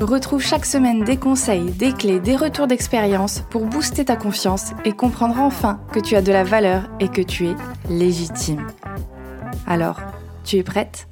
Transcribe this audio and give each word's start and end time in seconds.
Retrouve 0.00 0.42
chaque 0.42 0.64
semaine 0.64 1.04
des 1.04 1.18
conseils, 1.18 1.72
des 1.72 1.92
clés, 1.92 2.20
des 2.20 2.34
retours 2.34 2.66
d'expérience 2.66 3.42
pour 3.50 3.66
booster 3.66 4.06
ta 4.06 4.16
confiance 4.16 4.70
et 4.86 4.92
comprendre 4.92 5.38
enfin 5.38 5.78
que 5.92 6.00
tu 6.00 6.16
as 6.16 6.22
de 6.22 6.32
la 6.32 6.42
valeur 6.42 6.88
et 7.00 7.08
que 7.08 7.20
tu 7.20 7.48
es 7.48 7.54
légitime. 7.90 8.66
Alors, 9.66 10.00
tu 10.42 10.56
es 10.56 10.62
prête? 10.62 11.06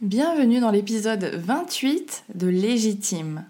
Bienvenue 0.00 0.60
dans 0.60 0.70
l'épisode 0.70 1.24
28 1.24 2.26
de 2.36 2.46
Légitime. 2.46 3.44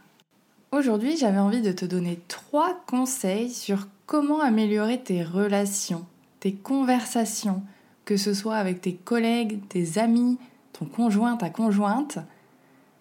Aujourd'hui, 0.73 1.19
j'avais 1.19 1.39
envie 1.39 1.61
de 1.61 1.73
te 1.73 1.84
donner 1.84 2.19
trois 2.29 2.81
conseils 2.87 3.51
sur 3.51 3.89
comment 4.06 4.41
améliorer 4.41 5.01
tes 5.01 5.23
relations, 5.23 6.06
tes 6.41 6.55
conversations, 6.55 7.62
que 8.06 8.17
ce 8.17 8.33
soit 8.33 8.56
avec 8.56 8.81
tes 8.81 8.95
collègues, 8.95 9.61
tes 9.69 9.98
amis, 9.98 10.39
ton 10.73 10.87
conjoint, 10.87 11.37
ta 11.37 11.51
conjointe 11.51 12.20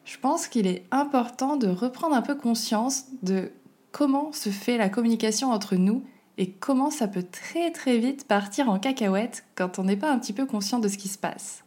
je 0.09 0.17
pense 0.17 0.47
qu'il 0.47 0.65
est 0.65 0.85
important 0.89 1.55
de 1.55 1.67
reprendre 1.67 2.15
un 2.15 2.23
peu 2.23 2.33
conscience 2.33 3.05
de 3.21 3.51
comment 3.91 4.31
se 4.31 4.49
fait 4.49 4.75
la 4.75 4.89
communication 4.89 5.51
entre 5.51 5.75
nous 5.75 6.03
et 6.39 6.49
comment 6.49 6.89
ça 6.89 7.07
peut 7.07 7.25
très 7.29 7.69
très 7.69 7.99
vite 7.99 8.27
partir 8.27 8.71
en 8.71 8.79
cacahuète 8.79 9.45
quand 9.53 9.77
on 9.77 9.83
n'est 9.83 9.97
pas 9.97 10.11
un 10.11 10.17
petit 10.17 10.33
peu 10.33 10.47
conscient 10.47 10.79
de 10.79 10.87
ce 10.87 10.97
qui 10.97 11.09
se 11.09 11.19
passe. 11.19 11.63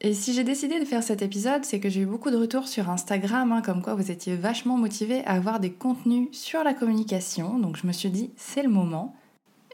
Et 0.00 0.12
si 0.12 0.32
j'ai 0.32 0.42
décidé 0.42 0.80
de 0.80 0.84
faire 0.84 1.04
cet 1.04 1.22
épisode, 1.22 1.64
c'est 1.64 1.78
que 1.78 1.88
j'ai 1.88 2.00
eu 2.00 2.06
beaucoup 2.06 2.30
de 2.30 2.36
retours 2.36 2.66
sur 2.66 2.90
Instagram, 2.90 3.52
hein, 3.52 3.62
comme 3.62 3.82
quoi 3.82 3.94
vous 3.94 4.10
étiez 4.10 4.34
vachement 4.34 4.76
motivés 4.76 5.24
à 5.24 5.34
avoir 5.34 5.60
des 5.60 5.70
contenus 5.70 6.28
sur 6.32 6.64
la 6.64 6.74
communication, 6.74 7.60
donc 7.60 7.76
je 7.76 7.86
me 7.86 7.92
suis 7.92 8.10
dit 8.10 8.32
c'est 8.36 8.64
le 8.64 8.70
moment. 8.70 9.14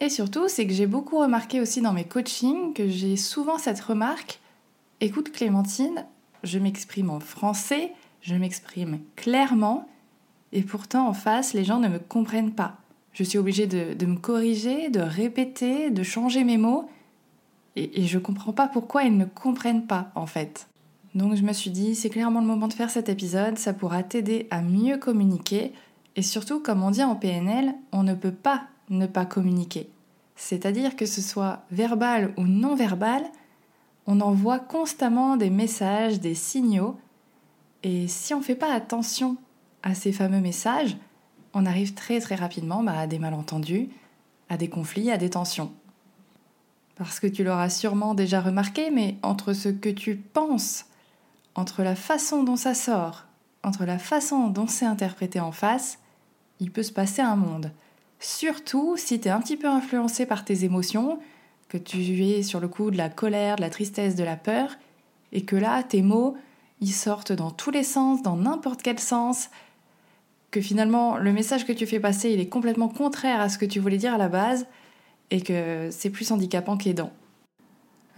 Et 0.03 0.11
surtout, 0.11 0.49
c'est 0.49 0.67
que 0.67 0.75
j'ai 0.75 0.87
beaucoup 0.87 1.19
remarqué 1.19 1.59
aussi 1.59 1.81
dans 1.81 1.95
mes 1.95 2.05
coachings 2.05 2.75
que 2.75 2.87
j'ai 2.87 3.17
souvent 3.17 3.57
cette 3.57 3.81
remarque 3.81 4.41
écoute 5.01 5.33
Clémentine, 5.33 6.07
je 6.45 6.59
m'exprime 6.59 7.11
en 7.11 7.21
français, 7.21 7.93
je 8.21 8.35
m'exprime 8.35 9.01
clairement, 9.17 9.89
et 10.53 10.63
pourtant 10.63 11.09
en 11.09 11.13
face, 11.13 11.53
les 11.53 11.65
gens 11.65 11.81
ne 11.81 11.89
me 11.89 11.99
comprennent 11.99 12.53
pas. 12.53 12.77
Je 13.13 13.25
suis 13.25 13.39
obligée 13.39 13.67
de, 13.67 14.07
me 14.07 14.17
corriger, 14.17 14.89
de 14.89 15.01
répéter, 15.01 15.91
de 15.91 16.03
changer 16.03 16.45
mes 16.45 16.59
mots, 16.59 16.89
et, 17.77 18.07
je 18.07 18.19
ne 18.19 18.23
comprends 18.23 18.53
pas 18.53 18.69
pourquoi 18.69 19.03
ils 19.03 19.17
ne 19.17 19.25
comprennent 19.25 19.87
pas 19.87 20.13
en 20.15 20.27
fait. 20.27 20.69
Donc 21.15 21.35
je 21.35 21.43
me 21.43 21.53
suis 21.53 21.71
dit, 21.71 21.95
c'est 21.95 22.11
clairement 22.11 22.41
le 22.41 22.47
moment 22.47 22.69
de 22.69 22.73
faire 22.73 22.91
cet 22.91 23.09
épisode, 23.09 23.59
ça 23.59 23.73
pourra 23.73 24.03
t'aider 24.03 24.47
à 24.51 24.63
mieux 24.63 24.97
communiquer, 24.97 25.73
et 26.17 26.23
surtout, 26.23 26.61
comme 26.61 26.83
on 26.83 26.91
dit 26.91 27.03
en 27.03 27.17
PNL, 27.17 27.75
on 27.93 28.05
ne 28.05 28.15
peut 28.15 28.33
pas 28.33 28.69
ne 28.91 29.07
pas 29.07 29.25
communiquer. 29.25 29.89
C'est-à-dire 30.37 30.97
que 30.97 31.07
ce 31.07 31.21
soit 31.21 31.63
verbal 31.71 32.33
ou 32.37 32.43
non 32.43 32.75
verbal, 32.75 33.23
on 34.07 34.21
envoie 34.21 34.59
constamment 34.59 35.37
des 35.37 35.51
messages, 35.51 36.21
des 36.21 36.35
signaux, 36.35 36.99
et 37.83 38.09
si 38.09 38.35
on 38.35 38.39
ne 38.39 38.45
fait 38.45 38.55
pas 38.55 38.73
attention 38.73 39.37
à 39.83 39.95
ces 39.95 40.13
fameux 40.13 40.41
messages, 40.41 40.97
on 41.53 41.67
arrive 41.67 41.95
très 41.95 42.21
très 42.21 42.35
rapidement 42.35 42.83
bah, 42.83 42.99
à 42.99 43.07
des 43.07 43.19
malentendus, 43.19 43.91
à 44.49 44.57
des 44.57 44.69
conflits, 44.69 45.11
à 45.11 45.19
des 45.19 45.31
tensions. 45.31 45.73
Parce 46.97 47.21
que 47.21 47.27
tu 47.27 47.45
l'auras 47.45 47.71
sûrement 47.71 48.15
déjà 48.15 48.41
remarqué, 48.41 48.91
mais 48.91 49.17
entre 49.23 49.53
ce 49.53 49.69
que 49.69 49.89
tu 49.89 50.17
penses, 50.17 50.87
entre 51.55 51.83
la 51.83 51.95
façon 51.95 52.43
dont 52.43 52.57
ça 52.57 52.75
sort, 52.75 53.25
entre 53.63 53.85
la 53.85 53.99
façon 53.99 54.49
dont 54.49 54.67
c'est 54.67 54.87
interprété 54.87 55.41
en 55.41 55.53
face, 55.53 55.99
il 56.61 56.71
peut 56.71 56.83
se 56.83 56.93
passer 56.93 57.23
un 57.23 57.37
monde. 57.37 57.73
Surtout 58.21 58.97
si 58.97 59.21
tu 59.21 59.29
es 59.29 59.31
un 59.31 59.41
petit 59.41 59.57
peu 59.57 59.69
influencé 59.69 60.25
par 60.25 60.45
tes 60.45 60.65
émotions, 60.65 61.19
que 61.75 61.79
tu 61.79 62.23
es 62.23 62.45
sur 62.45 62.61
le 62.61 62.69
coup 62.69 62.93
de 62.93 62.97
la 62.97 63.09
colère, 63.09 63.57
de 63.57 63.61
la 63.63 63.69
tristesse, 63.69 64.15
de 64.15 64.23
la 64.23 64.37
peur, 64.37 64.77
et 65.33 65.45
que 65.45 65.57
là, 65.57 65.83
tes 65.83 66.03
mots, 66.03 66.37
ils 66.81 66.93
sortent 66.93 67.33
dans 67.33 67.51
tous 67.51 67.73
les 67.73 67.83
sens, 67.83 68.23
dans 68.23 68.37
n'importe 68.37 68.81
quel 68.81 69.01
sens, 69.01 69.51
que 70.53 70.61
finalement, 70.61 71.17
le 71.17 71.33
message 71.33 71.67
que 71.67 71.73
tu 71.73 71.85
fais 71.85 71.99
passer, 71.99 72.31
il 72.31 72.39
est 72.39 72.49
complètement 72.49 72.89
contraire 72.89 73.41
à 73.41 73.49
ce 73.49 73.59
que 73.59 73.67
tu 73.67 73.81
voulais 73.81 73.97
dire 73.97 74.15
à 74.15 74.19
la 74.19 74.29
base, 74.29 74.67
et 75.33 75.41
que 75.41 75.89
c'est 75.91 76.11
plus 76.11 76.31
handicapant 76.31 76.77
qu'aidant. 76.77 77.11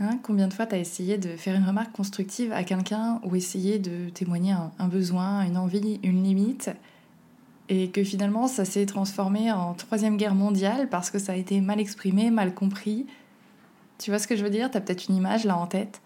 Hein, 0.00 0.18
combien 0.22 0.48
de 0.48 0.52
fois 0.52 0.66
tu 0.66 0.74
as 0.74 0.78
essayé 0.78 1.16
de 1.16 1.30
faire 1.30 1.54
une 1.54 1.64
remarque 1.64 1.92
constructive 1.92 2.52
à 2.52 2.62
quelqu'un 2.62 3.20
ou 3.24 3.36
essayé 3.36 3.78
de 3.78 4.10
témoigner 4.10 4.52
un 4.78 4.88
besoin, 4.88 5.46
une 5.46 5.56
envie, 5.56 5.98
une 6.02 6.22
limite 6.22 6.68
et 7.68 7.88
que 7.88 8.04
finalement 8.04 8.46
ça 8.46 8.66
s'est 8.66 8.86
transformé 8.86 9.50
en 9.50 9.72
troisième 9.72 10.18
guerre 10.18 10.34
mondiale 10.34 10.88
parce 10.90 11.10
que 11.10 11.18
ça 11.18 11.32
a 11.32 11.36
été 11.36 11.60
mal 11.62 11.80
exprimé, 11.80 12.30
mal 12.30 12.54
compris, 12.54 13.06
tu 13.98 14.10
vois 14.10 14.18
ce 14.18 14.26
que 14.26 14.36
je 14.36 14.44
veux 14.44 14.50
dire? 14.50 14.70
Tu 14.70 14.80
peut-être 14.80 15.08
une 15.08 15.16
image 15.16 15.44
là 15.44 15.56
en 15.56 15.66
tête. 15.66 16.00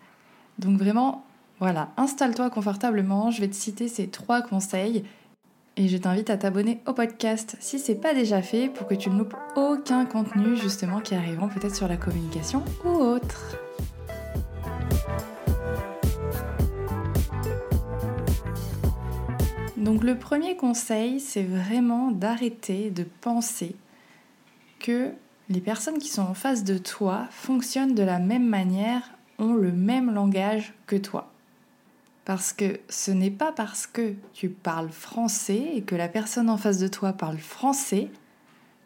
Donc 0.58 0.78
vraiment, 0.78 1.24
voilà, 1.58 1.90
installe-toi 1.96 2.50
confortablement. 2.50 3.30
Je 3.30 3.40
vais 3.40 3.48
te 3.48 3.54
citer 3.54 3.88
ces 3.88 4.08
trois 4.08 4.42
conseils 4.42 5.04
et 5.76 5.88
je 5.88 5.96
t'invite 5.96 6.30
à 6.30 6.36
t'abonner 6.36 6.80
au 6.86 6.92
podcast 6.92 7.56
si 7.60 7.78
c'est 7.78 7.94
pas 7.94 8.14
déjà 8.14 8.42
fait 8.42 8.68
pour 8.68 8.86
que 8.86 8.94
tu 8.94 9.10
ne 9.10 9.18
loupes 9.18 9.36
aucun 9.56 10.04
contenu 10.04 10.56
justement 10.56 11.00
qui 11.00 11.14
arriveront 11.14 11.48
peut-être 11.48 11.74
sur 11.74 11.88
la 11.88 11.96
communication 11.96 12.62
ou 12.84 12.88
autre. 12.88 13.56
Donc 19.76 20.04
le 20.04 20.18
premier 20.18 20.56
conseil, 20.56 21.20
c'est 21.20 21.42
vraiment 21.42 22.10
d'arrêter 22.10 22.90
de 22.90 23.04
penser 23.22 23.74
que 24.78 25.12
les 25.50 25.60
personnes 25.60 25.98
qui 25.98 26.08
sont 26.08 26.22
en 26.22 26.34
face 26.34 26.62
de 26.62 26.78
toi 26.78 27.26
fonctionnent 27.30 27.96
de 27.96 28.04
la 28.04 28.20
même 28.20 28.46
manière, 28.46 29.10
ont 29.40 29.54
le 29.54 29.72
même 29.72 30.14
langage 30.14 30.72
que 30.86 30.94
toi. 30.94 31.32
Parce 32.24 32.52
que 32.52 32.78
ce 32.88 33.10
n'est 33.10 33.32
pas 33.32 33.50
parce 33.50 33.88
que 33.88 34.14
tu 34.32 34.48
parles 34.48 34.90
français 34.90 35.72
et 35.74 35.82
que 35.82 35.96
la 35.96 36.08
personne 36.08 36.48
en 36.48 36.56
face 36.56 36.78
de 36.78 36.86
toi 36.86 37.12
parle 37.12 37.38
français 37.38 38.10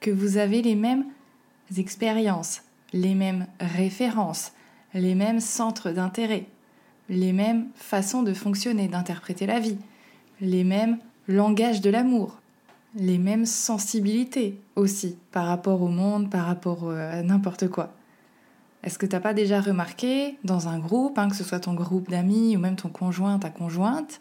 que 0.00 0.10
vous 0.10 0.38
avez 0.38 0.62
les 0.62 0.74
mêmes 0.74 1.04
expériences, 1.76 2.62
les 2.94 3.14
mêmes 3.14 3.46
références, 3.60 4.52
les 4.94 5.14
mêmes 5.14 5.40
centres 5.40 5.90
d'intérêt, 5.90 6.46
les 7.10 7.34
mêmes 7.34 7.68
façons 7.74 8.22
de 8.22 8.32
fonctionner, 8.32 8.88
d'interpréter 8.88 9.44
la 9.44 9.60
vie, 9.60 9.78
les 10.40 10.64
mêmes 10.64 10.98
langages 11.28 11.82
de 11.82 11.90
l'amour 11.90 12.40
les 12.96 13.18
mêmes 13.18 13.46
sensibilités 13.46 14.58
aussi 14.76 15.16
par 15.32 15.46
rapport 15.46 15.82
au 15.82 15.88
monde, 15.88 16.30
par 16.30 16.46
rapport 16.46 16.88
euh, 16.88 17.20
à 17.20 17.22
n'importe 17.22 17.68
quoi. 17.68 17.92
Est-ce 18.82 18.98
que 18.98 19.06
tu 19.06 19.14
n'as 19.16 19.20
pas 19.20 19.34
déjà 19.34 19.60
remarqué 19.60 20.36
dans 20.44 20.68
un 20.68 20.78
groupe, 20.78 21.18
hein, 21.18 21.28
que 21.28 21.36
ce 21.36 21.44
soit 21.44 21.60
ton 21.60 21.74
groupe 21.74 22.10
d'amis 22.10 22.56
ou 22.56 22.60
même 22.60 22.76
ton 22.76 22.90
conjoint, 22.90 23.38
ta 23.38 23.50
conjointe, 23.50 24.20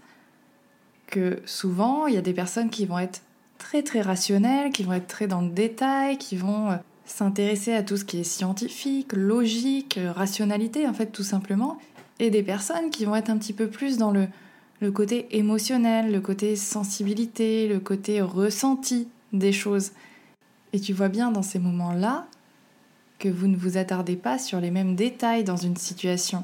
que 1.07 1.41
souvent 1.45 2.07
il 2.07 2.15
y 2.15 2.17
a 2.17 2.21
des 2.21 2.33
personnes 2.33 2.69
qui 2.69 2.85
vont 2.85 2.97
être 2.97 3.21
très 3.57 3.83
très 3.83 4.01
rationnelles, 4.01 4.71
qui 4.71 4.83
vont 4.83 4.93
être 4.93 5.07
très 5.07 5.27
dans 5.27 5.41
le 5.41 5.49
détail, 5.49 6.17
qui 6.17 6.37
vont 6.37 6.71
euh, 6.71 6.75
s'intéresser 7.05 7.73
à 7.73 7.83
tout 7.83 7.97
ce 7.97 8.05
qui 8.05 8.19
est 8.19 8.23
scientifique, 8.23 9.13
logique, 9.13 9.97
euh, 9.97 10.11
rationalité 10.11 10.87
en 10.87 10.93
fait 10.93 11.07
tout 11.07 11.23
simplement, 11.23 11.77
et 12.19 12.29
des 12.29 12.43
personnes 12.43 12.89
qui 12.89 13.05
vont 13.05 13.15
être 13.15 13.29
un 13.29 13.37
petit 13.37 13.53
peu 13.53 13.67
plus 13.67 13.97
dans 13.97 14.11
le 14.11 14.27
le 14.83 14.91
côté 14.91 15.37
émotionnel, 15.37 16.11
le 16.11 16.19
côté 16.19 16.57
sensibilité, 16.57 17.69
le 17.69 17.79
côté 17.79 18.19
ressenti 18.19 19.07
des 19.31 19.53
choses. 19.53 19.91
Et 20.73 20.79
tu 20.81 20.91
vois 20.91 21.07
bien 21.07 21.31
dans 21.31 21.41
ces 21.41 21.57
moments-là 21.57 22.27
que 23.17 23.29
vous 23.29 23.47
ne 23.47 23.55
vous 23.55 23.77
attardez 23.77 24.17
pas 24.17 24.37
sur 24.37 24.59
les 24.59 24.71
mêmes 24.71 24.97
détails 24.97 25.45
dans 25.45 25.55
une 25.55 25.77
situation, 25.77 26.43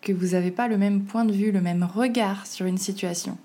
que 0.00 0.14
vous 0.14 0.28
n'avez 0.28 0.52
pas 0.52 0.68
le 0.68 0.78
même 0.78 1.04
point 1.04 1.26
de 1.26 1.34
vue, 1.34 1.52
le 1.52 1.60
même 1.60 1.84
regard 1.84 2.46
sur 2.46 2.64
une 2.64 2.78
situation, 2.78 3.36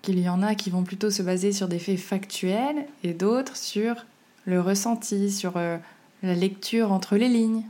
qu'il 0.00 0.18
y 0.18 0.30
en 0.30 0.42
a 0.42 0.54
qui 0.54 0.70
vont 0.70 0.82
plutôt 0.82 1.10
se 1.10 1.22
baser 1.22 1.52
sur 1.52 1.68
des 1.68 1.78
faits 1.78 2.00
factuels 2.00 2.86
et 3.04 3.12
d'autres 3.12 3.58
sur 3.58 4.06
le 4.46 4.58
ressenti, 4.58 5.30
sur 5.30 5.58
euh, 5.58 5.76
la 6.22 6.34
lecture 6.34 6.92
entre 6.92 7.16
les 7.16 7.28
lignes. 7.28 7.64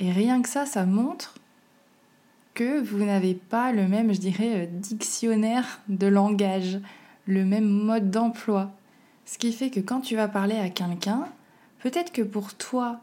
Et 0.00 0.10
rien 0.10 0.40
que 0.40 0.48
ça, 0.48 0.64
ça 0.64 0.86
montre 0.86 1.34
que 2.56 2.80
vous 2.80 3.04
n'avez 3.04 3.34
pas 3.34 3.70
le 3.70 3.86
même, 3.86 4.12
je 4.12 4.18
dirais, 4.18 4.64
euh, 4.64 4.66
dictionnaire 4.66 5.80
de 5.88 6.06
langage, 6.06 6.80
le 7.26 7.44
même 7.44 7.68
mode 7.68 8.10
d'emploi. 8.10 8.72
Ce 9.26 9.36
qui 9.38 9.52
fait 9.52 9.70
que 9.70 9.80
quand 9.80 10.00
tu 10.00 10.16
vas 10.16 10.26
parler 10.26 10.56
à 10.56 10.70
quelqu'un, 10.70 11.28
peut-être 11.82 12.12
que 12.12 12.22
pour 12.22 12.54
toi, 12.54 13.00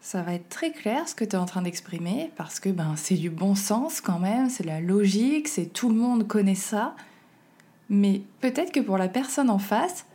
ça 0.00 0.22
va 0.22 0.34
être 0.34 0.48
très 0.48 0.70
clair 0.70 1.08
ce 1.08 1.16
que 1.16 1.24
tu 1.24 1.32
es 1.32 1.38
en 1.38 1.44
train 1.44 1.62
d'exprimer, 1.62 2.30
parce 2.36 2.60
que 2.60 2.68
ben, 2.68 2.94
c'est 2.96 3.16
du 3.16 3.30
bon 3.30 3.56
sens 3.56 4.00
quand 4.00 4.20
même, 4.20 4.48
c'est 4.48 4.64
la 4.64 4.80
logique, 4.80 5.48
c'est 5.48 5.66
tout 5.66 5.88
le 5.88 5.96
monde 5.96 6.28
connaît 6.28 6.54
ça. 6.54 6.94
Mais 7.90 8.22
peut-être 8.40 8.70
que 8.70 8.80
pour 8.80 8.96
la 8.96 9.08
personne 9.08 9.50
en 9.50 9.58
face, 9.58 10.06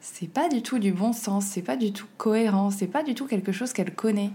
c'est 0.00 0.28
pas 0.28 0.50
du 0.50 0.60
tout 0.60 0.78
du 0.78 0.92
bon 0.92 1.14
sens, 1.14 1.46
c'est 1.46 1.62
pas 1.62 1.76
du 1.76 1.92
tout 1.92 2.08
cohérent, 2.18 2.70
c'est 2.70 2.88
pas 2.88 3.02
du 3.02 3.14
tout 3.14 3.26
quelque 3.26 3.52
chose 3.52 3.72
qu'elle 3.72 3.94
connaît. 3.94 4.30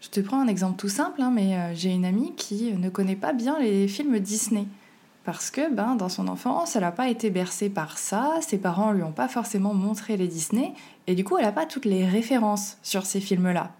Je 0.00 0.08
te 0.08 0.20
prends 0.20 0.40
un 0.40 0.46
exemple 0.46 0.76
tout 0.76 0.88
simple, 0.88 1.20
hein, 1.20 1.30
mais 1.32 1.56
euh, 1.56 1.74
j'ai 1.74 1.90
une 1.90 2.04
amie 2.04 2.32
qui 2.36 2.72
ne 2.72 2.88
connaît 2.88 3.16
pas 3.16 3.32
bien 3.32 3.58
les 3.58 3.88
films 3.88 4.18
Disney. 4.20 4.66
Parce 5.24 5.50
que 5.50 5.72
ben, 5.72 5.96
dans 5.96 6.08
son 6.08 6.28
enfance, 6.28 6.76
elle 6.76 6.82
n'a 6.82 6.92
pas 6.92 7.08
été 7.08 7.30
bercée 7.30 7.68
par 7.68 7.98
ça, 7.98 8.36
ses 8.40 8.58
parents 8.58 8.92
lui 8.92 9.02
ont 9.02 9.12
pas 9.12 9.28
forcément 9.28 9.74
montré 9.74 10.16
les 10.16 10.28
Disney, 10.28 10.72
et 11.06 11.14
du 11.14 11.24
coup, 11.24 11.36
elle 11.36 11.44
n'a 11.44 11.52
pas 11.52 11.66
toutes 11.66 11.84
les 11.84 12.06
références 12.06 12.78
sur 12.82 13.04
ces 13.04 13.20
films-là. 13.20 13.72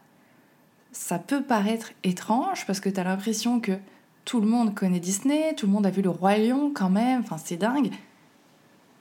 Ça 0.93 1.19
peut 1.19 1.43
paraître 1.43 1.93
étrange 2.03 2.67
parce 2.67 2.81
que 2.81 2.89
tu 2.89 2.99
as 2.99 3.05
l'impression 3.05 3.61
que 3.61 3.79
tout 4.25 4.41
le 4.41 4.47
monde 4.47 4.75
connaît 4.75 5.01
Disney, 5.01 5.55
tout 5.55 5.67
le 5.67 5.73
monde 5.73 5.87
a 5.87 5.91
vu 5.91 6.03
le 6.03 6.11
Roi 6.11 6.37
Lion 6.37 6.73
quand 6.75 6.91
même, 6.91 7.21
enfin 7.21 7.39
c'est 7.39 7.57
dingue. 7.57 7.91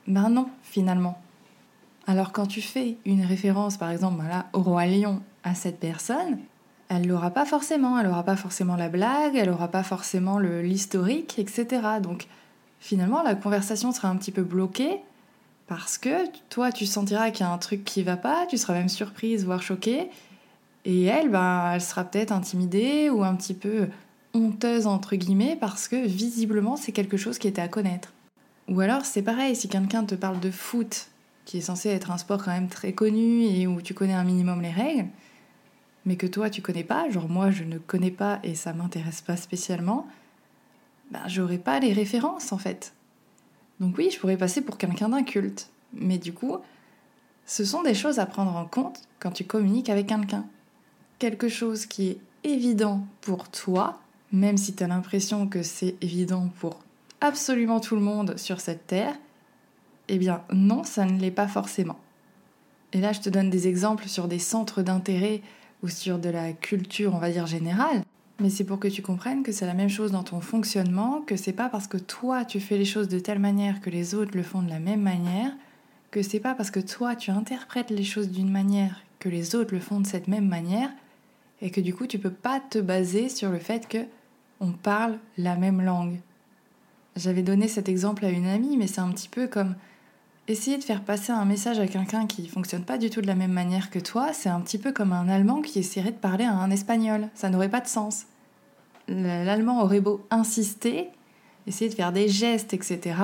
Ben 0.08 0.30
non, 0.30 0.48
finalement. 0.62 1.20
Alors 2.06 2.32
quand 2.32 2.46
tu 2.46 2.62
fais 2.62 2.96
une 3.06 3.26
référence, 3.26 3.76
par 3.76 3.90
exemple, 3.90 4.24
au 4.54 4.62
Roi 4.62 4.86
Lion 4.86 5.22
à 5.44 5.54
cette 5.54 5.80
personne, 5.80 6.40
elle 6.90 7.08
l'aura 7.08 7.32
pas 7.32 7.46
forcément, 7.46 8.00
elle 8.00 8.08
aura 8.08 8.24
pas 8.24 8.36
forcément 8.36 8.76
la 8.76 8.90
blague, 8.90 9.36
elle 9.36 9.50
aura 9.50 9.68
pas 9.68 9.84
forcément 9.84 10.40
l'historique, 10.40 11.38
etc. 11.40 11.82
Donc 12.02 12.28
finalement, 12.80 13.24
la 13.24 13.36
conversation 13.36 13.92
sera 13.92 14.10
un 14.10 14.16
petit 14.16 14.32
peu 14.32 14.44
bloquée 14.44 15.00
parce 15.68 15.98
que 15.98 16.26
toi, 16.50 16.72
tu 16.72 16.86
sentiras 16.86 17.32
qu'il 17.32 17.46
y 17.46 17.50
a 17.50 17.52
un 17.52 17.58
truc 17.58 17.84
qui 17.84 18.04
va 18.04 18.16
pas, 18.16 18.46
tu 18.48 18.58
seras 18.58 18.74
même 18.74 18.88
surprise, 18.88 19.44
voire 19.46 19.62
choquée, 19.62 20.10
et 20.86 21.04
elle, 21.04 21.30
ben, 21.30 21.72
elle 21.74 21.82
sera 21.82 22.06
peut-être 22.06 22.32
intimidée 22.32 23.10
ou 23.10 23.24
un 23.24 23.36
petit 23.36 23.54
peu 23.54 23.90
honteuse 24.34 24.88
entre 24.88 25.16
guillemets 25.16 25.58
parce 25.60 25.88
que 25.88 25.96
visiblement 25.96 26.78
c'est 26.78 26.92
quelque 26.92 27.18
chose 27.18 27.38
qui 27.38 27.48
était 27.48 27.62
à 27.62 27.68
connaître. 27.68 28.14
Ou 28.70 28.80
alors 28.80 29.04
c'est 29.06 29.22
pareil, 29.22 29.56
si 29.56 29.68
quelqu'un 29.68 30.06
te 30.06 30.16
parle 30.16 30.40
de 30.40 30.52
foot, 30.52 31.08
qui 31.44 31.58
est 31.58 31.62
censé 31.62 31.90
être 31.90 32.12
un 32.12 32.18
sport 32.18 32.44
quand 32.44 32.52
même 32.52 32.70
très 32.70 32.94
connu 32.94 33.44
et 33.44 33.68
où 33.68 33.82
tu 33.82 33.94
connais 33.94 34.14
un 34.14 34.24
minimum 34.24 34.62
les 34.62 34.72
règles, 34.72 35.08
mais 36.08 36.16
que 36.16 36.26
toi 36.26 36.50
tu 36.50 36.62
connais 36.62 36.86
pas, 36.86 37.10
genre 37.10 37.28
moi 37.28 37.52
je 37.52 37.66
ne 37.66 37.78
connais 37.78 38.12
pas 38.12 38.40
et 38.42 38.56
ça 38.56 38.72
m'intéresse 38.72 39.20
pas 39.20 39.36
spécialement, 39.36 40.08
ben 41.12 41.20
j'aurais 41.28 41.58
pas 41.58 41.80
les 41.82 41.92
références 41.92 42.54
en 42.54 42.58
fait. 42.58 42.94
Donc 43.82 43.98
oui, 43.98 44.10
je 44.10 44.18
pourrais 44.18 44.38
passer 44.38 44.62
pour 44.62 44.78
quelqu'un 44.78 45.10
d'inculte, 45.10 45.70
mais 45.94 46.18
du 46.18 46.32
coup, 46.34 46.56
ce 47.46 47.66
sont 47.66 47.84
des 47.84 47.94
choses 47.94 48.20
à 48.20 48.26
prendre 48.26 48.56
en 48.56 48.66
compte 48.66 49.02
quand 49.20 49.32
tu 49.32 49.44
communiques 49.44 49.90
avec 49.90 50.08
quelqu'un. 50.08 50.46
Quelque 51.20 51.50
chose 51.50 51.86
qui 51.86 52.08
est 52.08 52.18
évident 52.46 53.06
pour 53.20 53.50
toi, 53.50 54.00
même 54.32 54.58
si 54.58 54.74
tu 54.74 54.84
as 54.86 54.88
l'impression 54.88 55.46
que 55.48 55.62
c'est 55.62 55.96
évident 56.00 56.50
pour 56.60 56.80
absolument 57.20 57.82
tout 57.82 57.96
le 57.96 58.02
monde 58.02 58.38
sur 58.38 58.62
cette 58.62 58.88
terre, 58.88 59.16
eh 60.08 60.18
bien 60.18 60.42
non, 60.54 60.86
ça 60.86 61.04
ne 61.04 61.20
l'est 61.20 61.32
pas 61.32 61.50
forcément. 61.50 62.00
Et 62.94 63.02
là, 63.02 63.12
je 63.12 63.20
te 63.20 63.30
donne 63.30 63.50
des 63.50 63.68
exemples 63.68 64.08
sur 64.08 64.30
des 64.30 64.40
centres 64.40 64.82
d'intérêt 64.82 65.42
ou 65.84 65.90
sur 65.90 66.20
de 66.20 66.30
la 66.30 66.54
culture, 66.54 67.14
on 67.14 67.20
va 67.20 67.30
dire 67.30 67.48
générale, 67.48 68.04
mais 68.40 68.50
c'est 68.50 68.64
pour 68.64 68.80
que 68.80 68.88
tu 68.88 69.02
comprennes 69.02 69.44
que 69.44 69.52
c'est 69.52 69.66
la 69.66 69.74
même 69.74 69.90
chose 69.90 70.12
dans 70.12 70.24
ton 70.24 70.42
fonctionnement, 70.42 71.22
que 71.22 71.36
c'est 71.36 71.54
pas 71.54 71.70
parce 71.70 71.88
que 71.88 71.98
toi 71.98 72.46
tu 72.46 72.60
fais 72.60 72.78
les 72.78 72.86
choses 72.86 73.08
de 73.08 73.20
telle 73.20 73.40
manière 73.40 73.82
que 73.82 73.90
les 73.90 74.14
autres 74.14 74.36
le 74.36 74.44
font 74.44 74.62
de 74.62 74.70
la 74.70 74.80
même 74.80 75.02
manière, 75.02 75.52
que 76.12 76.22
c'est 76.22 76.40
pas 76.40 76.54
parce 76.54 76.72
que 76.72 76.80
toi 76.80 77.16
tu 77.16 77.32
interprètes 77.32 77.90
les 77.90 78.04
choses 78.04 78.30
d'une 78.30 78.52
manière 78.52 79.02
que 79.20 79.30
les 79.30 79.56
autres 79.56 79.74
le 79.74 79.80
font 79.80 80.00
de 80.00 80.08
cette 80.08 80.28
même 80.28 80.48
manière, 80.48 80.92
et 81.62 81.72
que 81.72 81.82
du 81.82 81.94
coup 81.94 82.06
tu 82.06 82.20
peux 82.20 82.32
pas 82.32 82.60
te 82.60 82.78
baser 82.78 83.30
sur 83.30 83.50
le 83.50 83.60
fait 83.60 83.88
que 83.88 84.06
on 84.60 84.72
parle 84.72 85.18
la 85.38 85.56
même 85.56 85.82
langue. 85.82 86.20
J'avais 87.16 87.44
donné 87.44 87.68
cet 87.68 87.90
exemple 87.90 88.26
à 88.26 88.30
une 88.30 88.46
amie, 88.46 88.78
mais 88.78 88.88
c'est 88.88 89.02
un 89.02 89.12
petit 89.12 89.30
peu 89.30 89.48
comme 89.48 89.76
essayer 90.48 90.78
de 90.78 90.84
faire 90.84 91.02
passer 91.02 91.32
un 91.32 91.46
message 91.46 91.80
à 91.80 91.88
quelqu'un 91.88 92.26
qui 92.26 92.48
fonctionne 92.48 92.84
pas 92.84 92.98
du 92.98 93.10
tout 93.10 93.22
de 93.22 93.28
la 93.28 93.36
même 93.36 93.52
manière 93.52 93.90
que 93.90 94.00
toi, 94.00 94.32
c'est 94.34 94.50
un 94.50 94.62
petit 94.62 94.78
peu 94.78 94.92
comme 94.92 95.12
un 95.12 95.28
Allemand 95.28 95.62
qui 95.62 95.80
essaierait 95.80 96.12
de 96.12 96.18
parler 96.18 96.46
à 96.46 96.54
un 96.54 96.72
Espagnol. 96.72 97.28
Ça 97.36 97.50
n'aurait 97.50 97.70
pas 97.70 97.82
de 97.82 97.88
sens. 97.88 98.26
L'Allemand 99.10 99.82
aurait 99.82 100.00
beau 100.00 100.26
insister, 100.32 101.10
essayer 101.66 101.90
de 101.90 101.96
faire 101.96 102.12
des 102.12 102.30
gestes, 102.30 102.74
etc. 102.74 103.16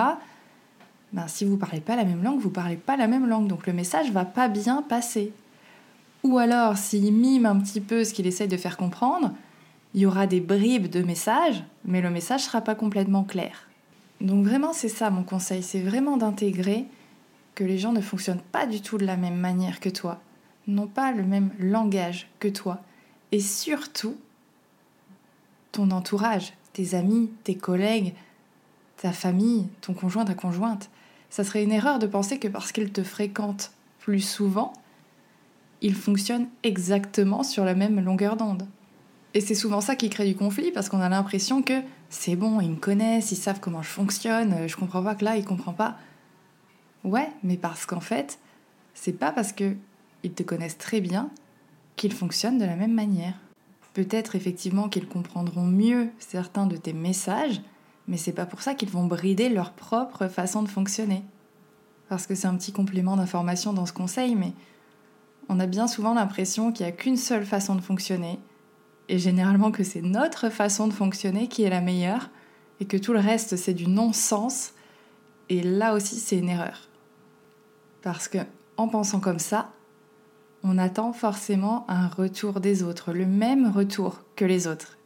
Ben, 1.14 1.28
si 1.28 1.46
vous 1.46 1.58
parlez 1.58 1.82
pas 1.82 1.96
la 1.96 2.06
même 2.06 2.24
langue, 2.24 2.40
vous 2.40 2.50
parlez 2.50 2.76
pas 2.76 2.98
la 2.98 3.08
même 3.08 3.28
langue, 3.28 3.48
donc 3.48 3.68
le 3.68 3.74
message 3.74 4.12
va 4.12 4.26
pas 4.26 4.48
bien 4.48 4.82
passer. 4.82 5.32
Ou 6.24 6.38
alors, 6.38 6.78
s'il 6.78 7.14
mime 7.14 7.46
un 7.46 7.60
petit 7.60 7.82
peu 7.82 8.04
ce 8.04 8.14
qu'il 8.14 8.28
essaye 8.28 8.48
de 8.48 8.58
faire 8.58 8.78
comprendre, 8.78 9.32
il 9.94 10.02
y 10.02 10.06
aura 10.06 10.26
des 10.26 10.40
bribes 10.40 10.90
de 10.90 11.04
messages, 11.04 11.64
mais 11.86 12.02
le 12.02 12.10
message 12.10 12.42
sera 12.42 12.62
pas 12.62 12.76
complètement 12.76 13.24
clair. 13.24 13.68
Donc 14.22 14.46
vraiment, 14.46 14.74
c'est 14.74 14.90
ça 14.90 15.10
mon 15.10 15.24
conseil, 15.24 15.62
c'est 15.62 15.82
vraiment 15.82 16.18
d'intégrer 16.18 16.88
que 17.56 17.64
les 17.64 17.78
gens 17.78 17.92
ne 17.92 18.02
fonctionnent 18.02 18.42
pas 18.52 18.66
du 18.66 18.82
tout 18.82 18.98
de 18.98 19.06
la 19.06 19.18
même 19.18 19.38
manière 19.38 19.80
que 19.80 19.90
toi, 19.90 20.22
n'ont 20.68 20.88
pas 20.88 21.12
le 21.12 21.24
même 21.24 21.52
langage 21.60 22.30
que 22.40 22.48
toi, 22.48 22.82
et 23.32 23.40
surtout 23.40 24.16
ton 25.72 25.92
entourage, 25.92 26.54
tes 26.74 26.96
amis, 26.96 27.32
tes 27.44 27.56
collègues, 27.56 28.14
ta 28.98 29.12
famille, 29.12 29.68
ton 29.82 29.94
conjoint, 29.94 30.26
ta 30.26 30.36
conjointe. 30.36 30.90
Ça 31.30 31.44
serait 31.44 31.64
une 31.64 31.72
erreur 31.72 32.00
de 32.00 32.08
penser 32.08 32.40
que 32.40 32.48
parce 32.48 32.72
qu'ils 32.72 32.92
te 32.92 33.04
fréquentent 33.04 33.72
plus 34.00 34.22
souvent, 34.22 34.74
ils 35.82 35.96
fonctionnent 35.96 36.48
exactement 36.64 37.44
sur 37.44 37.66
la 37.66 37.76
même 37.76 38.00
longueur 38.00 38.38
d'onde. 38.38 38.68
Et 39.34 39.42
c'est 39.42 39.56
souvent 39.56 39.82
ça 39.82 39.96
qui 39.96 40.10
crée 40.10 40.28
du 40.28 40.36
conflit 40.36 40.72
parce 40.72 40.90
qu'on 40.90 41.02
a 41.02 41.10
l'impression 41.10 41.64
que 41.64 41.82
c'est 42.10 42.36
bon, 42.36 42.62
ils 42.62 42.70
me 42.70 42.76
connaissent, 42.76 43.32
ils 43.32 43.38
savent 43.38 43.60
comment 43.60 43.82
je 43.82 43.90
fonctionne, 43.90 44.68
je 44.68 44.76
comprends 44.76 45.04
pas 45.04 45.16
que 45.16 45.26
là, 45.26 45.36
ils 45.38 45.44
comprennent 45.44 45.76
pas. 45.76 45.98
Ouais, 47.04 47.30
mais 47.44 47.58
parce 47.58 47.86
qu'en 47.86 48.00
fait, 48.00 48.40
c'est 48.94 49.14
pas 49.14 49.32
parce 49.32 49.52
que 49.52 49.76
ils 50.24 50.34
te 50.34 50.44
connaissent 50.44 50.78
très 50.78 51.02
bien 51.02 51.30
qu'ils 51.96 52.14
fonctionnent 52.14 52.58
de 52.58 52.66
la 52.66 52.76
même 52.76 52.94
manière. 52.94 53.36
Peut-être 53.94 54.36
effectivement 54.36 54.90
qu'ils 54.90 55.08
comprendront 55.08 55.66
mieux 55.66 56.10
certains 56.18 56.66
de 56.66 56.78
tes 56.78 56.94
messages, 56.94 57.62
mais 58.08 58.18
c'est 58.18 58.32
pas 58.32 58.46
pour 58.46 58.62
ça 58.62 58.74
qu'ils 58.74 58.90
vont 58.90 59.06
brider 59.06 59.50
leur 59.50 59.74
propre 59.74 60.28
façon 60.28 60.64
de 60.64 60.70
fonctionner. 60.70 61.24
Parce 62.10 62.26
que 62.26 62.36
c'est 62.36 62.48
un 62.48 62.56
petit 62.56 62.72
complément 62.72 63.18
d'information 63.18 63.74
dans 63.74 63.86
ce 63.86 63.94
conseil, 63.94 64.36
mais 64.36 64.54
on 65.50 65.60
a 65.60 65.68
bien 65.68 65.88
souvent 65.88 66.14
l'impression 66.14 66.72
qu'il 66.72 66.86
n'y 66.86 66.92
a 66.92 66.96
qu'une 66.96 67.18
seule 67.18 67.46
façon 67.46 67.76
de 67.76 67.82
fonctionner, 67.82 68.40
et 69.10 69.20
généralement 69.20 69.72
que 69.72 69.84
c'est 69.84 70.02
notre 70.02 70.50
façon 70.50 70.88
de 70.88 70.94
fonctionner 70.94 71.48
qui 71.48 71.64
est 71.64 71.70
la 71.70 71.82
meilleure, 71.82 72.30
et 72.80 72.86
que 72.86 72.98
tout 72.98 73.14
le 73.14 73.20
reste 73.20 73.58
c'est 73.58 73.74
du 73.74 73.88
non-sens, 73.88 74.74
et 75.50 75.62
là 75.62 75.94
aussi 75.94 76.16
c'est 76.20 76.38
une 76.38 76.50
erreur. 76.50 76.90
Parce 78.04 78.28
que 78.28 78.40
en 78.78 78.88
pensant 78.88 79.20
comme 79.20 79.40
ça, 79.40 79.72
on 80.64 80.78
attend 80.78 81.14
forcément 81.14 81.86
un 81.90 82.08
retour 82.08 82.60
des 82.60 82.84
autres, 82.84 83.14
le 83.14 83.26
même 83.26 83.72
retour 83.72 84.22
que 84.36 84.46
les 84.46 84.68
autres. 84.68 84.98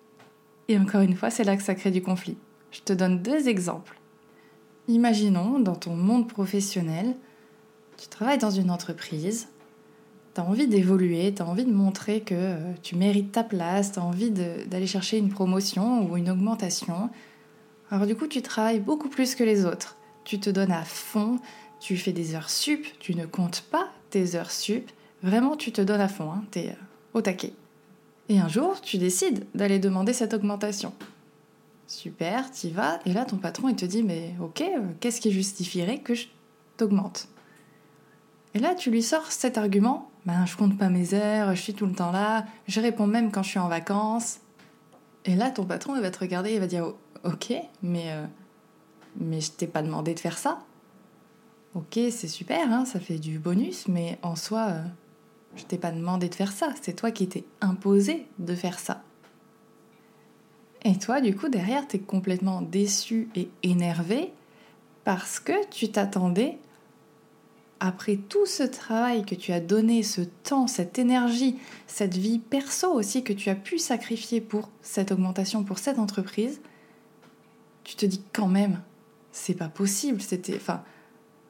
Et 0.68 0.78
encore 0.78 1.02
une 1.02 1.16
fois, 1.16 1.30
c'est 1.30 1.44
là 1.44 1.56
que 1.56 1.64
ça 1.64 1.76
crée 1.76 1.92
du 1.92 2.02
conflit. 2.02 2.38
Je 2.72 2.82
te 2.82 2.94
donne 2.94 3.22
deux 3.22 3.48
exemples. 3.48 4.00
Imaginons, 4.88 5.60
dans 5.60 5.76
ton 5.76 5.96
monde 5.96 6.28
professionnel, 6.28 7.16
tu 7.98 8.08
travailles 8.08 8.38
dans 8.38 8.52
une 8.52 8.70
entreprise, 8.70 9.48
tu 10.36 10.42
as 10.42 10.44
envie 10.44 10.68
d'évoluer, 10.68 11.34
tu 11.34 11.42
as 11.42 11.48
envie 11.48 11.66
de 11.66 11.74
montrer 11.74 12.22
que 12.22 12.36
euh, 12.36 12.74
tu 12.84 12.96
mérites 12.96 13.32
ta 13.32 13.44
place, 13.44 13.94
tu 13.94 14.00
as 14.00 14.04
envie 14.04 14.32
d'aller 14.32 14.88
chercher 14.88 15.18
une 15.18 15.30
promotion 15.30 16.10
ou 16.10 16.18
une 16.18 16.30
augmentation. 16.30 17.10
Alors 17.90 18.06
du 18.06 18.16
coup, 18.16 18.28
tu 18.28 18.42
travailles 18.42 18.80
beaucoup 18.80 19.10
plus 19.10 19.36
que 19.36 19.44
les 19.44 19.66
autres. 19.66 19.98
Tu 20.24 20.40
te 20.40 20.50
donnes 20.50 20.72
à 20.72 20.84
fond, 20.84 21.40
tu 21.80 21.98
fais 21.98 22.14
des 22.14 22.36
heures 22.36 22.50
sup, 22.50 22.86
tu 23.00 23.16
ne 23.16 23.26
comptes 23.26 23.62
pas 23.62 23.90
tes 24.10 24.36
heures 24.36 24.52
sup, 24.52 24.90
vraiment 25.24 25.56
tu 25.56 25.72
te 25.72 25.82
donnes 25.82 26.02
à 26.02 26.08
fond, 26.08 26.32
hein, 26.32 26.44
tu 26.52 26.60
es 26.60 26.70
euh, 26.70 26.76
au 27.14 27.22
taquet. 27.22 27.54
Et 28.30 28.40
un 28.40 28.48
jour, 28.48 28.82
tu 28.82 28.98
décides 28.98 29.46
d'aller 29.56 29.80
demander 29.80 30.14
cette 30.14 30.34
augmentation. 30.34 30.94
Super, 31.88 32.46
y 32.64 32.70
vas, 32.70 33.00
et 33.06 33.14
là 33.14 33.24
ton 33.24 33.38
patron 33.38 33.70
il 33.70 33.76
te 33.76 33.86
dit 33.86 34.04
mais 34.04 34.36
ok, 34.42 34.62
euh, 34.62 34.82
qu'est-ce 35.00 35.22
qui 35.22 35.32
justifierait 35.32 36.00
que 36.00 36.16
je 36.16 36.28
t'augmente? 36.76 37.30
Et 38.54 38.60
là 38.60 38.76
tu 38.76 38.92
lui 38.92 39.02
sors 39.02 39.32
cet 39.32 39.58
argument, 39.58 40.12
ben 40.26 40.46
je 40.46 40.58
compte 40.58 40.78
pas 40.78 40.90
mes 40.90 41.14
heures, 41.14 41.56
je 41.56 41.62
suis 41.62 41.74
tout 41.74 41.86
le 41.86 41.94
temps 41.94 42.12
là, 42.12 42.46
je 42.68 42.82
réponds 42.82 43.08
même 43.08 43.32
quand 43.32 43.42
je 43.42 43.52
suis 43.52 43.60
en 43.60 43.70
vacances. 43.70 44.40
Et 45.24 45.36
là 45.36 45.50
ton 45.50 45.64
patron 45.64 45.96
il 45.96 46.02
va 46.02 46.12
te 46.12 46.20
regarder, 46.20 46.54
il 46.54 46.60
va 46.60 46.68
dire 46.68 46.94
ok, 47.24 47.54
mais, 47.82 48.12
euh, 48.12 48.26
mais 49.16 49.40
je 49.40 49.52
t'ai 49.52 49.68
pas 49.68 49.82
demandé 49.82 50.14
de 50.14 50.20
faire 50.20 50.38
ça. 50.38 50.60
Ok, 51.78 52.00
c'est 52.10 52.28
super, 52.28 52.74
hein, 52.74 52.86
ça 52.86 53.00
fait 53.00 53.20
du 53.20 53.38
bonus, 53.38 53.88
mais 53.88 54.18
en 54.24 54.36
soi, 54.36 54.70
euh, 54.70 54.84
je 55.56 55.64
t'ai 55.64 55.78
pas 55.78 55.92
demandé 55.92 56.28
de 56.28 56.34
faire 56.34 56.52
ça, 56.52 56.74
c'est 56.82 56.96
toi 56.96 57.12
qui 57.12 57.28
t'es 57.28 57.44
imposé 57.62 58.26
de 58.40 58.56
faire 58.56 58.80
ça. 58.80 59.04
Et 60.84 60.98
toi, 60.98 61.22
du 61.22 61.36
coup, 61.36 61.50
derrière, 61.50 61.88
t'es 61.88 62.00
complètement 62.00 62.64
déçu 62.64 63.30
et 63.36 63.52
énervé 63.62 64.34
parce 65.04 65.40
que 65.40 65.54
tu 65.70 65.92
t'attendais, 65.92 66.58
après 67.80 68.16
tout 68.16 68.48
ce 68.48 68.64
travail 68.64 69.24
que 69.24 69.36
tu 69.36 69.52
as 69.52 69.60
donné, 69.60 70.02
ce 70.02 70.22
temps, 70.22 70.66
cette 70.66 70.98
énergie, 70.98 71.60
cette 71.86 72.18
vie 72.18 72.40
perso 72.40 72.92
aussi 72.92 73.24
que 73.24 73.34
tu 73.34 73.52
as 73.52 73.56
pu 73.56 73.78
sacrifier 73.78 74.42
pour 74.42 74.72
cette 74.82 75.12
augmentation, 75.12 75.64
pour 75.64 75.78
cette 75.78 76.00
entreprise, 76.00 76.60
tu 77.84 77.96
te 77.96 78.08
dis 78.08 78.24
quand 78.34 78.48
même, 78.48 78.82
c'est 79.32 79.54
pas 79.54 79.70
possible, 79.70 80.22
c'était. 80.22 80.60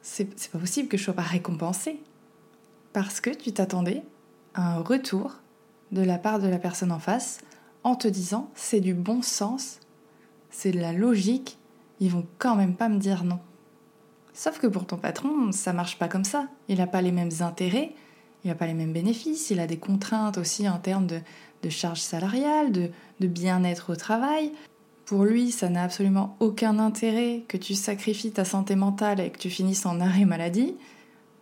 C'est 0.08 0.50
pas 0.50 0.58
possible 0.58 0.88
que 0.88 0.96
je 0.96 1.04
sois 1.04 1.14
pas 1.14 1.22
récompensée. 1.22 2.00
Parce 2.92 3.20
que 3.20 3.30
tu 3.30 3.52
t'attendais 3.52 4.02
à 4.54 4.76
un 4.76 4.80
retour 4.80 5.36
de 5.92 6.02
la 6.02 6.18
part 6.18 6.38
de 6.38 6.48
la 6.48 6.58
personne 6.58 6.92
en 6.92 6.98
face 6.98 7.38
en 7.84 7.94
te 7.94 8.08
disant 8.08 8.50
c'est 8.54 8.80
du 8.80 8.94
bon 8.94 9.22
sens, 9.22 9.80
c'est 10.50 10.72
de 10.72 10.80
la 10.80 10.92
logique, 10.92 11.58
ils 12.00 12.10
vont 12.10 12.26
quand 12.38 12.56
même 12.56 12.74
pas 12.74 12.88
me 12.88 12.98
dire 12.98 13.24
non. 13.24 13.38
Sauf 14.32 14.58
que 14.58 14.66
pour 14.66 14.86
ton 14.86 14.96
patron, 14.96 15.52
ça 15.52 15.72
marche 15.72 15.98
pas 15.98 16.08
comme 16.08 16.24
ça. 16.24 16.48
Il 16.68 16.78
n'a 16.78 16.86
pas 16.86 17.02
les 17.02 17.12
mêmes 17.12 17.30
intérêts, 17.40 17.92
il 18.44 18.48
n'a 18.48 18.54
pas 18.54 18.66
les 18.66 18.74
mêmes 18.74 18.92
bénéfices, 18.92 19.50
il 19.50 19.60
a 19.60 19.66
des 19.66 19.78
contraintes 19.78 20.38
aussi 20.38 20.68
en 20.68 20.78
termes 20.78 21.06
de, 21.06 21.20
de 21.62 21.68
charges 21.68 22.00
salariales, 22.00 22.72
de, 22.72 22.90
de 23.20 23.26
bien-être 23.26 23.92
au 23.92 23.96
travail. 23.96 24.52
Pour 25.08 25.24
lui, 25.24 25.52
ça 25.52 25.70
n'a 25.70 25.84
absolument 25.84 26.36
aucun 26.38 26.78
intérêt 26.78 27.42
que 27.48 27.56
tu 27.56 27.74
sacrifies 27.74 28.30
ta 28.30 28.44
santé 28.44 28.76
mentale 28.76 29.20
et 29.20 29.30
que 29.30 29.38
tu 29.38 29.48
finisses 29.48 29.86
en 29.86 30.02
arrêt 30.02 30.26
maladie 30.26 30.76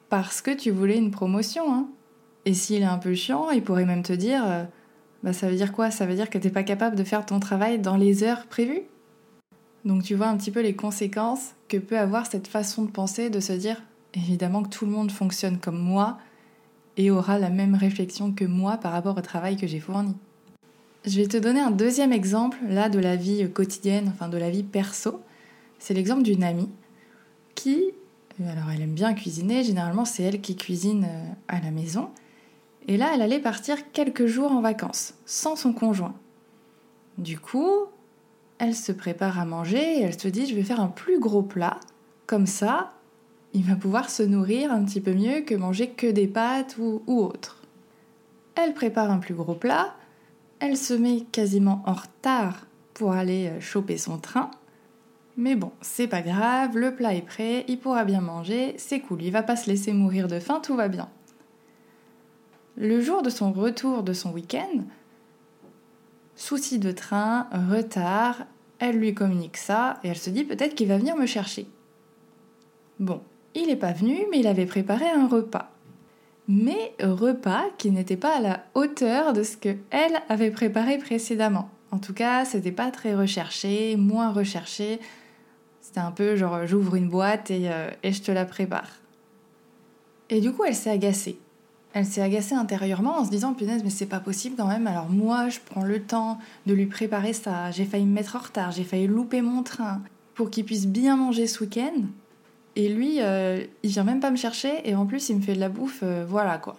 parce 0.08 0.40
que 0.40 0.52
tu 0.52 0.70
voulais 0.70 0.96
une 0.96 1.10
promotion. 1.10 1.74
Hein. 1.74 1.88
Et 2.44 2.54
s'il 2.54 2.82
est 2.82 2.84
un 2.84 2.98
peu 2.98 3.12
chiant, 3.16 3.50
il 3.50 3.64
pourrait 3.64 3.84
même 3.84 4.04
te 4.04 4.12
dire 4.12 4.44
euh, 4.46 4.62
bah 5.24 5.32
ça 5.32 5.48
veut 5.50 5.56
dire 5.56 5.72
quoi? 5.72 5.90
Ça 5.90 6.06
veut 6.06 6.14
dire 6.14 6.30
que 6.30 6.38
tu 6.38 6.46
n'es 6.46 6.52
pas 6.52 6.62
capable 6.62 6.94
de 6.94 7.02
faire 7.02 7.26
ton 7.26 7.40
travail 7.40 7.80
dans 7.80 7.96
les 7.96 8.22
heures 8.22 8.46
prévues 8.46 8.82
Donc 9.84 10.04
tu 10.04 10.14
vois 10.14 10.28
un 10.28 10.36
petit 10.36 10.52
peu 10.52 10.62
les 10.62 10.76
conséquences 10.76 11.56
que 11.66 11.76
peut 11.76 11.98
avoir 11.98 12.26
cette 12.26 12.46
façon 12.46 12.84
de 12.84 12.90
penser, 12.92 13.30
de 13.30 13.40
se 13.40 13.52
dire 13.52 13.82
évidemment 14.14 14.62
que 14.62 14.68
tout 14.68 14.86
le 14.86 14.92
monde 14.92 15.10
fonctionne 15.10 15.58
comme 15.58 15.80
moi 15.80 16.18
et 16.96 17.10
aura 17.10 17.40
la 17.40 17.50
même 17.50 17.74
réflexion 17.74 18.30
que 18.30 18.44
moi 18.44 18.76
par 18.76 18.92
rapport 18.92 19.18
au 19.18 19.22
travail 19.22 19.56
que 19.56 19.66
j'ai 19.66 19.80
fourni. 19.80 20.14
Je 21.06 21.20
vais 21.20 21.28
te 21.28 21.36
donner 21.36 21.60
un 21.60 21.70
deuxième 21.70 22.12
exemple 22.12 22.58
là 22.68 22.88
de 22.88 22.98
la 22.98 23.14
vie 23.14 23.48
quotidienne, 23.52 24.10
enfin 24.12 24.28
de 24.28 24.36
la 24.36 24.50
vie 24.50 24.64
perso. 24.64 25.20
C'est 25.78 25.94
l'exemple 25.94 26.24
d'une 26.24 26.42
amie 26.42 26.68
qui, 27.54 27.92
euh, 28.40 28.50
alors 28.50 28.70
elle 28.74 28.82
aime 28.82 28.94
bien 28.94 29.14
cuisiner, 29.14 29.62
généralement 29.62 30.04
c'est 30.04 30.24
elle 30.24 30.40
qui 30.40 30.56
cuisine 30.56 31.04
euh, 31.04 31.32
à 31.46 31.60
la 31.60 31.70
maison. 31.70 32.10
Et 32.88 32.96
là, 32.96 33.12
elle 33.14 33.22
allait 33.22 33.38
partir 33.38 33.92
quelques 33.92 34.26
jours 34.26 34.50
en 34.50 34.60
vacances, 34.60 35.14
sans 35.26 35.54
son 35.54 35.72
conjoint. 35.72 36.14
Du 37.18 37.38
coup, 37.38 37.70
elle 38.58 38.74
se 38.74 38.90
prépare 38.90 39.38
à 39.38 39.44
manger 39.44 39.98
et 39.98 40.02
elle 40.02 40.20
se 40.20 40.26
dit 40.26 40.46
je 40.46 40.56
vais 40.56 40.64
faire 40.64 40.80
un 40.80 40.88
plus 40.88 41.20
gros 41.20 41.42
plat, 41.42 41.78
comme 42.26 42.46
ça, 42.46 42.94
il 43.54 43.62
va 43.62 43.76
pouvoir 43.76 44.10
se 44.10 44.24
nourrir 44.24 44.72
un 44.72 44.84
petit 44.84 45.00
peu 45.00 45.12
mieux 45.14 45.42
que 45.42 45.54
manger 45.54 45.90
que 45.90 46.10
des 46.10 46.26
pâtes 46.26 46.78
ou, 46.78 47.02
ou 47.06 47.20
autre. 47.20 47.62
Elle 48.56 48.74
prépare 48.74 49.12
un 49.12 49.18
plus 49.18 49.34
gros 49.34 49.54
plat, 49.54 49.94
elle 50.60 50.76
se 50.76 50.94
met 50.94 51.20
quasiment 51.32 51.82
en 51.86 51.92
retard 51.92 52.66
pour 52.94 53.12
aller 53.12 53.48
euh, 53.48 53.60
choper 53.60 53.98
son 53.98 54.18
train. 54.18 54.50
Mais 55.36 55.54
bon, 55.54 55.72
c'est 55.82 56.08
pas 56.08 56.22
grave, 56.22 56.78
le 56.78 56.94
plat 56.94 57.14
est 57.14 57.22
prêt, 57.22 57.64
il 57.68 57.78
pourra 57.78 58.04
bien 58.04 58.22
manger, 58.22 58.74
c'est 58.78 59.00
cool, 59.00 59.22
il 59.22 59.30
va 59.30 59.42
pas 59.42 59.56
se 59.56 59.68
laisser 59.68 59.92
mourir 59.92 60.28
de 60.28 60.40
faim, 60.40 60.60
tout 60.62 60.76
va 60.76 60.88
bien. 60.88 61.10
Le 62.76 63.02
jour 63.02 63.22
de 63.22 63.28
son 63.28 63.52
retour 63.52 64.02
de 64.02 64.14
son 64.14 64.32
week-end, 64.32 64.84
souci 66.36 66.78
de 66.78 66.90
train, 66.90 67.48
retard, 67.70 68.46
elle 68.78 68.98
lui 68.98 69.14
communique 69.14 69.58
ça 69.58 70.00
et 70.04 70.08
elle 70.08 70.18
se 70.18 70.30
dit 70.30 70.44
peut-être 70.44 70.74
qu'il 70.74 70.88
va 70.88 70.98
venir 70.98 71.16
me 71.16 71.26
chercher. 71.26 71.66
Bon, 72.98 73.22
il 73.54 73.66
n'est 73.66 73.76
pas 73.76 73.92
venu, 73.92 74.26
mais 74.30 74.40
il 74.40 74.46
avait 74.46 74.66
préparé 74.66 75.08
un 75.08 75.26
repas. 75.26 75.70
Mais 76.48 76.94
repas 77.02 77.64
qui 77.76 77.90
n'était 77.90 78.16
pas 78.16 78.36
à 78.36 78.40
la 78.40 78.64
hauteur 78.74 79.32
de 79.32 79.42
ce 79.42 79.56
que 79.56 79.76
elle 79.90 80.20
avait 80.28 80.50
préparé 80.50 80.98
précédemment. 80.98 81.70
En 81.90 81.98
tout 81.98 82.14
cas, 82.14 82.44
c'était 82.44 82.72
pas 82.72 82.90
très 82.90 83.14
recherché, 83.14 83.96
moins 83.96 84.30
recherché. 84.32 85.00
C'était 85.80 86.00
un 86.00 86.12
peu 86.12 86.36
genre 86.36 86.66
j'ouvre 86.66 86.94
une 86.94 87.08
boîte 87.08 87.50
et, 87.50 87.70
euh, 87.70 87.90
et 88.02 88.12
je 88.12 88.22
te 88.22 88.30
la 88.30 88.44
prépare. 88.44 88.90
Et 90.30 90.40
du 90.40 90.52
coup, 90.52 90.64
elle 90.64 90.74
s'est 90.74 90.90
agacée. 90.90 91.38
Elle 91.98 92.04
s'est 92.04 92.20
agacée 92.20 92.54
intérieurement 92.54 93.18
en 93.18 93.24
se 93.24 93.30
disant 93.30 93.54
punaise 93.54 93.82
mais 93.82 93.88
c'est 93.88 94.04
pas 94.04 94.20
possible 94.20 94.54
quand 94.56 94.66
même. 94.66 94.86
Alors 94.86 95.08
moi 95.08 95.48
je 95.48 95.60
prends 95.64 95.82
le 95.82 96.02
temps 96.02 96.38
de 96.66 96.74
lui 96.74 96.84
préparer 96.84 97.32
ça. 97.32 97.70
J'ai 97.70 97.86
failli 97.86 98.04
me 98.04 98.12
mettre 98.12 98.36
en 98.36 98.40
retard, 98.40 98.70
j'ai 98.70 98.84
failli 98.84 99.06
louper 99.06 99.40
mon 99.40 99.62
train 99.62 100.02
pour 100.34 100.50
qu'il 100.50 100.66
puisse 100.66 100.86
bien 100.86 101.16
manger 101.16 101.46
ce 101.46 101.64
week-end. 101.64 102.02
Et 102.76 102.90
lui, 102.90 103.22
euh, 103.22 103.64
il 103.82 103.90
vient 103.90 104.04
même 104.04 104.20
pas 104.20 104.30
me 104.30 104.36
chercher 104.36 104.88
et 104.88 104.94
en 104.94 105.06
plus 105.06 105.30
il 105.30 105.36
me 105.36 105.40
fait 105.40 105.54
de 105.54 105.60
la 105.60 105.70
bouffe, 105.70 106.00
euh, 106.02 106.26
voilà 106.28 106.58
quoi. 106.58 106.76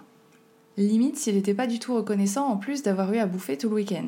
Limite 0.78 1.18
s'il 1.18 1.34
n'était 1.34 1.56
pas 1.56 1.66
du 1.66 1.80
tout 1.80 1.96
reconnaissant 1.96 2.48
en 2.48 2.58
plus 2.58 2.84
d'avoir 2.84 3.12
eu 3.12 3.18
à 3.18 3.26
bouffer 3.26 3.58
tout 3.58 3.68
le 3.68 3.76
week-end. 3.76 4.06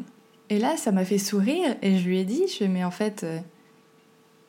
Et 0.50 0.60
là 0.60 0.78
ça 0.78 0.92
m'a 0.92 1.04
fait 1.04 1.18
sourire 1.18 1.76
et 1.82 1.98
je 1.98 2.08
lui 2.08 2.20
ai 2.20 2.26
dit, 2.26 2.44
je 2.48 2.58
fais 2.58 2.68
mais 2.68 2.84
en 2.84 2.92
fait, 2.92 3.24
euh, 3.24 3.40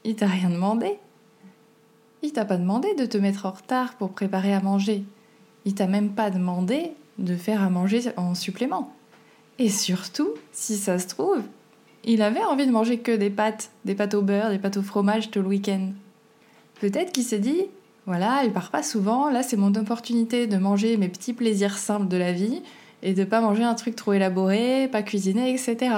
il 0.05 0.17
t'a 0.17 0.27
rien 0.27 0.51
demandé. 0.51 0.99
Il 2.23 2.33
t'a 2.35 2.45
pas 2.45 2.59
demandé 2.59 2.95
de 2.95 3.07
te 3.07 3.17
mettre 3.17 3.47
en 3.47 3.53
retard 3.53 3.95
pour 3.95 4.11
préparer 4.11 4.53
à 4.53 4.61
manger. 4.61 5.03
Il 5.65 5.75
t'a 5.75 5.87
même 5.87 6.11
pas 6.11 6.31
demandé 6.31 6.93
de 7.19 7.37
faire 7.37 7.63
à 7.63 7.71
manger 7.71 8.03
en 8.19 8.35
supplément. 8.35 8.93
Et 9.59 9.71
surtout, 9.71 10.29
si 10.53 10.77
ça 10.77 10.99
se 10.99 11.07
trouve, 11.07 11.43
il 12.05 12.21
avait 12.21 12.45
envie 12.45 12.67
de 12.67 12.73
manger 12.73 12.99
que 12.99 13.13
des 13.15 13.31
pâtes, 13.31 13.71
des 13.87 13.95
pâtes 13.95 14.15
au 14.15 14.23
beurre, 14.23 14.51
des 14.51 14.59
pâtes 14.59 14.77
au 14.77 14.83
fromage 14.83 15.31
tout 15.31 15.41
le 15.41 15.49
week-end. 15.49 15.93
Peut-être 16.81 17.13
qu'il 17.13 17.23
s'est 17.23 17.39
dit, 17.39 17.67
voilà, 18.07 18.43
il 18.45 18.53
part 18.53 18.71
pas 18.71 18.83
souvent, 18.83 19.31
là 19.31 19.43
c'est 19.43 19.57
mon 19.57 19.75
opportunité 19.75 20.47
de 20.47 20.57
manger 20.57 20.97
mes 20.97 21.09
petits 21.09 21.33
plaisirs 21.33 21.79
simples 21.79 22.09
de 22.09 22.17
la 22.17 22.33
vie 22.33 22.63
et 23.03 23.15
de 23.15 23.25
pas 23.25 23.41
manger 23.41 23.63
un 23.63 23.75
truc 23.75 23.95
trop 23.97 24.13
élaboré, 24.13 24.89
pas 24.89 25.03
cuisiner, 25.03 25.51
etc. 25.51 25.95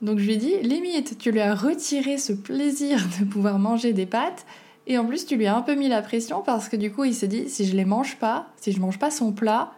Donc 0.00 0.18
je 0.18 0.26
lui 0.26 0.36
dit, 0.36 0.54
limite, 0.62 1.18
tu 1.18 1.30
lui 1.30 1.40
as 1.40 1.54
retiré 1.54 2.16
ce 2.18 2.32
plaisir 2.32 3.04
de 3.20 3.24
pouvoir 3.24 3.58
manger 3.58 3.92
des 3.92 4.06
pâtes 4.06 4.46
et 4.88 4.96
en 4.96 5.04
plus, 5.04 5.26
tu 5.26 5.36
lui 5.36 5.46
as 5.46 5.54
un 5.54 5.60
peu 5.60 5.74
mis 5.74 5.88
la 5.88 6.00
pression 6.00 6.42
parce 6.42 6.70
que 6.70 6.76
du 6.76 6.90
coup, 6.90 7.04
il 7.04 7.14
s'est 7.14 7.28
dit 7.28 7.50
si 7.50 7.66
je 7.66 7.76
les 7.76 7.84
mange 7.84 8.16
pas, 8.16 8.46
si 8.56 8.72
je 8.72 8.80
mange 8.80 8.98
pas 8.98 9.10
son 9.10 9.32
plat, 9.32 9.72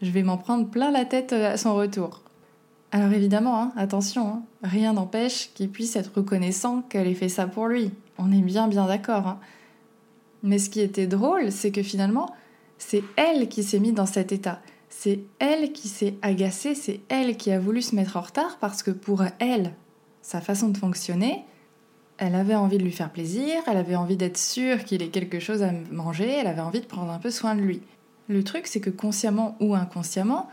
je 0.00 0.10
vais 0.10 0.22
m'en 0.22 0.38
prendre 0.38 0.68
plein 0.68 0.92
la 0.92 1.04
tête 1.04 1.32
euh, 1.32 1.52
à 1.52 1.56
son 1.56 1.74
retour. 1.74 2.22
Alors 2.92 3.12
évidemment, 3.12 3.60
hein, 3.60 3.72
attention, 3.76 4.28
hein, 4.28 4.42
rien 4.62 4.92
n'empêche 4.92 5.50
qu'il 5.54 5.70
puisse 5.70 5.96
être 5.96 6.12
reconnaissant 6.14 6.82
qu'elle 6.82 7.08
ait 7.08 7.14
fait 7.14 7.28
ça 7.28 7.48
pour 7.48 7.66
lui. 7.66 7.90
On 8.18 8.32
est 8.32 8.40
bien 8.40 8.68
bien 8.68 8.86
d'accord. 8.86 9.26
Hein. 9.26 9.40
Mais 10.42 10.58
ce 10.58 10.70
qui 10.70 10.80
était 10.80 11.06
drôle, 11.06 11.50
c'est 11.50 11.72
que 11.72 11.82
finalement, 11.82 12.34
c'est 12.78 13.02
elle 13.16 13.48
qui 13.48 13.62
s'est 13.62 13.80
mise 13.80 13.94
dans 13.94 14.06
cet 14.06 14.32
état. 14.32 14.60
C'est 14.88 15.20
elle 15.38 15.72
qui 15.72 15.88
s'est 15.88 16.14
agacée, 16.22 16.74
c'est 16.74 17.00
elle 17.08 17.36
qui 17.36 17.50
a 17.50 17.58
voulu 17.58 17.82
se 17.82 17.96
mettre 17.96 18.16
en 18.16 18.20
retard 18.20 18.58
parce 18.60 18.82
que 18.82 18.90
pour 18.90 19.24
elle, 19.38 19.72
sa 20.22 20.40
façon 20.40 20.68
de 20.68 20.78
fonctionner, 20.78 21.44
elle 22.16 22.34
avait 22.34 22.54
envie 22.54 22.78
de 22.78 22.84
lui 22.84 22.92
faire 22.92 23.10
plaisir, 23.10 23.60
elle 23.66 23.76
avait 23.76 23.96
envie 23.96 24.16
d'être 24.16 24.38
sûre 24.38 24.84
qu'il 24.84 25.02
ait 25.02 25.08
quelque 25.08 25.40
chose 25.40 25.62
à 25.62 25.72
manger, 25.90 26.30
elle 26.30 26.46
avait 26.46 26.60
envie 26.60 26.80
de 26.80 26.86
prendre 26.86 27.10
un 27.10 27.18
peu 27.18 27.30
soin 27.30 27.54
de 27.54 27.60
lui. 27.60 27.82
Le 28.28 28.44
truc, 28.44 28.66
c'est 28.66 28.80
que 28.80 28.90
consciemment 28.90 29.56
ou 29.60 29.74
inconsciemment, 29.74 30.48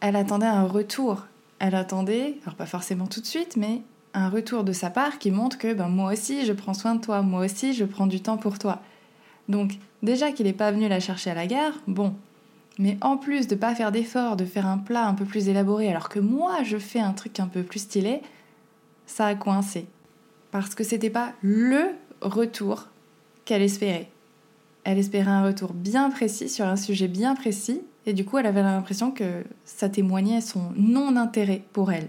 elle 0.00 0.16
attendait 0.16 0.46
un 0.46 0.64
retour. 0.64 1.26
Elle 1.58 1.74
attendait, 1.74 2.38
alors 2.42 2.54
pas 2.54 2.66
forcément 2.66 3.06
tout 3.06 3.20
de 3.20 3.26
suite, 3.26 3.56
mais 3.56 3.82
un 4.14 4.28
retour 4.28 4.64
de 4.64 4.72
sa 4.72 4.90
part 4.90 5.18
qui 5.18 5.30
montre 5.30 5.58
que 5.58 5.74
ben, 5.74 5.88
moi 5.88 6.12
aussi 6.12 6.46
je 6.46 6.52
prends 6.52 6.74
soin 6.74 6.94
de 6.94 7.00
toi, 7.00 7.22
moi 7.22 7.44
aussi 7.44 7.74
je 7.74 7.84
prends 7.84 8.06
du 8.06 8.20
temps 8.20 8.36
pour 8.36 8.58
toi. 8.58 8.80
Donc 9.48 9.72
déjà 10.02 10.32
qu'il 10.32 10.46
n'est 10.46 10.52
pas 10.52 10.70
venu 10.70 10.88
la 10.88 11.00
chercher 11.00 11.30
à 11.30 11.34
la 11.34 11.46
gare, 11.46 11.74
bon. 11.86 12.14
Mais 12.78 12.96
en 13.02 13.16
plus 13.16 13.46
de 13.46 13.54
pas 13.54 13.74
faire 13.74 13.92
d'effort, 13.92 14.36
de 14.36 14.44
faire 14.44 14.66
un 14.66 14.78
plat 14.78 15.06
un 15.06 15.14
peu 15.14 15.24
plus 15.24 15.48
élaboré, 15.48 15.88
alors 15.88 16.08
que 16.08 16.18
moi 16.18 16.62
je 16.62 16.78
fais 16.78 17.00
un 17.00 17.12
truc 17.12 17.38
un 17.40 17.46
peu 17.46 17.62
plus 17.62 17.80
stylé, 17.80 18.22
ça 19.06 19.26
a 19.26 19.34
coincé 19.34 19.86
parce 20.50 20.76
que 20.76 20.84
c'était 20.84 21.10
pas 21.10 21.32
le 21.42 21.86
retour 22.20 22.86
qu'elle 23.44 23.62
espérait. 23.62 24.08
Elle 24.84 24.98
espérait 24.98 25.30
un 25.30 25.44
retour 25.44 25.72
bien 25.72 26.10
précis 26.10 26.48
sur 26.48 26.64
un 26.64 26.76
sujet 26.76 27.08
bien 27.08 27.34
précis, 27.34 27.80
et 28.06 28.12
du 28.12 28.24
coup 28.24 28.38
elle 28.38 28.46
avait 28.46 28.62
l'impression 28.62 29.10
que 29.10 29.42
ça 29.64 29.88
témoignait 29.88 30.40
son 30.40 30.72
non-intérêt 30.76 31.62
pour 31.72 31.90
elle. 31.90 32.08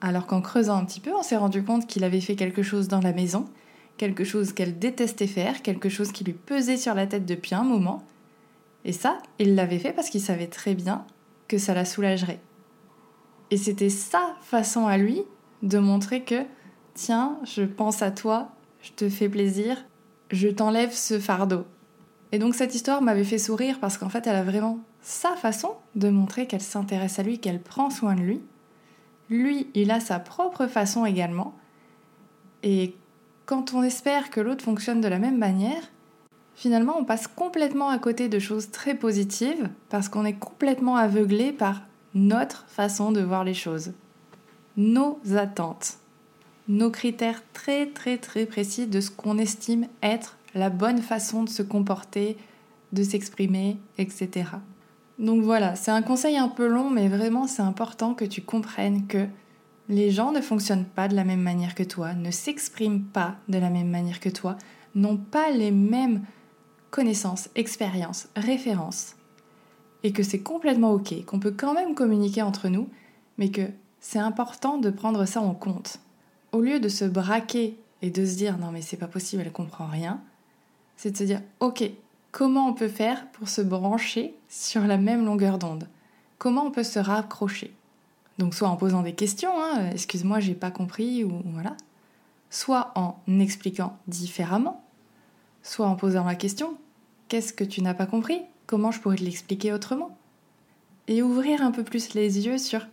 Alors 0.00 0.26
qu'en 0.26 0.40
creusant 0.40 0.76
un 0.76 0.84
petit 0.84 1.00
peu, 1.00 1.14
on 1.14 1.22
s'est 1.22 1.36
rendu 1.36 1.62
compte 1.62 1.86
qu'il 1.86 2.04
avait 2.04 2.20
fait 2.20 2.36
quelque 2.36 2.62
chose 2.62 2.88
dans 2.88 3.00
la 3.00 3.12
maison, 3.12 3.46
quelque 3.96 4.24
chose 4.24 4.52
qu'elle 4.52 4.78
détestait 4.78 5.26
faire, 5.26 5.62
quelque 5.62 5.88
chose 5.88 6.12
qui 6.12 6.24
lui 6.24 6.34
pesait 6.34 6.76
sur 6.76 6.94
la 6.94 7.06
tête 7.06 7.24
depuis 7.24 7.54
un 7.54 7.64
moment, 7.64 8.02
et 8.86 8.92
ça, 8.92 9.18
il 9.40 9.56
l'avait 9.56 9.80
fait 9.80 9.92
parce 9.92 10.10
qu'il 10.10 10.20
savait 10.20 10.46
très 10.46 10.74
bien 10.74 11.04
que 11.48 11.58
ça 11.58 11.74
la 11.74 11.84
soulagerait. 11.84 12.38
Et 13.50 13.56
c'était 13.56 13.90
sa 13.90 14.36
façon 14.42 14.86
à 14.86 14.96
lui 14.96 15.22
de 15.62 15.78
montrer 15.78 16.22
que 16.22 16.44
tiens, 16.94 17.36
je 17.42 17.64
pense 17.64 18.00
à 18.02 18.12
toi, 18.12 18.52
je 18.82 18.92
te 18.92 19.08
fais 19.08 19.28
plaisir, 19.28 19.84
je 20.30 20.46
t'enlève 20.48 20.92
ce 20.92 21.18
fardeau. 21.18 21.64
Et 22.30 22.38
donc 22.38 22.54
cette 22.54 22.76
histoire 22.76 23.02
m'avait 23.02 23.24
fait 23.24 23.38
sourire 23.38 23.80
parce 23.80 23.98
qu'en 23.98 24.08
fait 24.08 24.24
elle 24.28 24.36
a 24.36 24.44
vraiment 24.44 24.78
sa 25.00 25.34
façon 25.34 25.72
de 25.96 26.08
montrer 26.08 26.46
qu'elle 26.46 26.60
s'intéresse 26.60 27.18
à 27.18 27.24
lui, 27.24 27.40
qu'elle 27.40 27.60
prend 27.60 27.90
soin 27.90 28.14
de 28.14 28.20
lui. 28.20 28.40
Lui, 29.30 29.68
il 29.74 29.90
a 29.90 30.00
sa 30.00 30.18
propre 30.18 30.66
façon 30.66 31.04
également. 31.04 31.54
Et 32.62 32.94
quand 33.44 33.74
on 33.74 33.82
espère 33.82 34.30
que 34.30 34.40
l'autre 34.40 34.64
fonctionne 34.64 35.00
de 35.00 35.08
la 35.08 35.18
même 35.18 35.38
manière, 35.38 35.82
finalement 36.54 36.96
on 36.98 37.04
passe 37.04 37.26
complètement 37.26 37.88
à 37.88 37.98
côté 37.98 38.28
de 38.28 38.38
choses 38.38 38.70
très 38.70 38.94
positives 38.94 39.68
parce 39.88 40.08
qu'on 40.08 40.24
est 40.24 40.38
complètement 40.38 40.96
aveuglé 40.96 41.52
par 41.52 41.82
notre 42.14 42.64
façon 42.68 43.12
de 43.12 43.20
voir 43.20 43.44
les 43.44 43.54
choses, 43.54 43.92
nos 44.76 45.18
attentes 45.34 45.98
nos 46.68 46.90
critères 46.90 47.42
très 47.52 47.86
très 47.86 48.18
très 48.18 48.46
précis 48.46 48.86
de 48.86 49.00
ce 49.00 49.10
qu'on 49.10 49.38
estime 49.38 49.86
être 50.02 50.36
la 50.54 50.70
bonne 50.70 51.00
façon 51.00 51.44
de 51.44 51.48
se 51.48 51.62
comporter 51.62 52.36
de 52.92 53.02
s'exprimer, 53.02 53.78
etc. 53.98 54.50
Donc 55.18 55.42
voilà, 55.42 55.76
c'est 55.76 55.90
un 55.90 56.02
conseil 56.02 56.36
un 56.36 56.48
peu 56.48 56.66
long, 56.66 56.90
mais 56.90 57.08
vraiment 57.08 57.46
c'est 57.46 57.62
important 57.62 58.14
que 58.14 58.24
tu 58.24 58.42
comprennes 58.42 59.06
que 59.06 59.26
les 59.88 60.10
gens 60.10 60.32
ne 60.32 60.40
fonctionnent 60.40 60.84
pas 60.84 61.08
de 61.08 61.14
la 61.14 61.24
même 61.24 61.40
manière 61.40 61.74
que 61.74 61.82
toi, 61.82 62.12
ne 62.12 62.30
s'expriment 62.30 63.04
pas 63.04 63.36
de 63.48 63.58
la 63.58 63.70
même 63.70 63.88
manière 63.88 64.20
que 64.20 64.28
toi, 64.28 64.56
n'ont 64.94 65.16
pas 65.16 65.50
les 65.50 65.70
mêmes 65.70 66.22
connaissances, 66.90 67.48
expériences, 67.54 68.28
références. 68.36 69.16
Et 70.02 70.12
que 70.12 70.22
c'est 70.22 70.40
complètement 70.40 70.92
ok, 70.92 71.24
qu'on 71.24 71.40
peut 71.40 71.54
quand 71.56 71.74
même 71.74 71.94
communiquer 71.94 72.42
entre 72.42 72.68
nous, 72.68 72.88
mais 73.38 73.50
que 73.50 73.68
c'est 74.00 74.18
important 74.18 74.78
de 74.78 74.90
prendre 74.90 75.24
ça 75.24 75.40
en 75.40 75.54
compte. 75.54 76.00
Au 76.52 76.60
lieu 76.60 76.78
de 76.78 76.88
se 76.88 77.04
braquer 77.04 77.78
et 78.02 78.10
de 78.10 78.24
se 78.24 78.36
dire 78.36 78.58
non 78.58 78.70
mais 78.70 78.82
c'est 78.82 78.96
pas 78.96 79.08
possible, 79.08 79.42
elle 79.44 79.52
comprend 79.52 79.86
rien, 79.86 80.20
c'est 80.96 81.10
de 81.10 81.16
se 81.16 81.24
dire 81.24 81.42
ok, 81.60 81.90
comment 82.32 82.68
on 82.68 82.74
peut 82.74 82.88
faire 82.88 83.30
pour 83.32 83.48
se 83.48 83.62
brancher 83.62 84.34
sur 84.56 84.86
la 84.86 84.96
même 84.96 85.24
longueur 85.24 85.58
d'onde 85.58 85.88
Comment 86.38 86.64
on 86.64 86.70
peut 86.70 86.82
se 86.82 86.98
raccrocher? 86.98 87.74
Donc 88.38 88.54
soit 88.54 88.68
en 88.68 88.76
posant 88.76 89.02
des 89.02 89.14
questions, 89.14 89.52
hein, 89.58 89.90
excuse-moi, 89.90 90.40
j'ai 90.40 90.54
pas 90.54 90.70
compris, 90.70 91.24
ou 91.24 91.42
voilà. 91.46 91.76
Soit 92.50 92.92
en 92.94 93.16
expliquant 93.40 93.98
différemment, 94.06 94.84
soit 95.62 95.86
en 95.86 95.96
posant 95.96 96.24
la 96.24 96.34
question, 96.34 96.76
qu'est-ce 97.28 97.52
que 97.52 97.64
tu 97.64 97.80
n'as 97.80 97.94
pas 97.94 98.06
compris? 98.06 98.42
Comment 98.66 98.90
je 98.90 99.00
pourrais 99.00 99.16
te 99.16 99.24
l'expliquer 99.24 99.72
autrement? 99.72 100.16
Et 101.08 101.22
ouvrir 101.22 101.62
un 101.62 101.70
peu 101.70 101.82
plus 101.82 102.14
les 102.14 102.46
yeux 102.46 102.58
sur, 102.58 102.86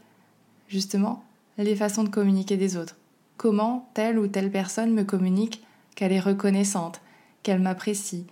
justement, 0.67 1.23
les 1.57 1.75
façons 1.75 2.03
de 2.03 2.09
communiquer 2.09 2.57
des 2.57 2.77
autres. 2.77 2.95
Comment 3.37 3.89
telle 3.93 4.19
ou 4.19 4.27
telle 4.27 4.51
personne 4.51 4.93
me 4.93 5.03
communique 5.03 5.63
qu'elle 5.95 6.13
est 6.13 6.19
reconnaissante, 6.19 7.01
qu'elle 7.41 7.61
m'apprécie, 7.61 8.25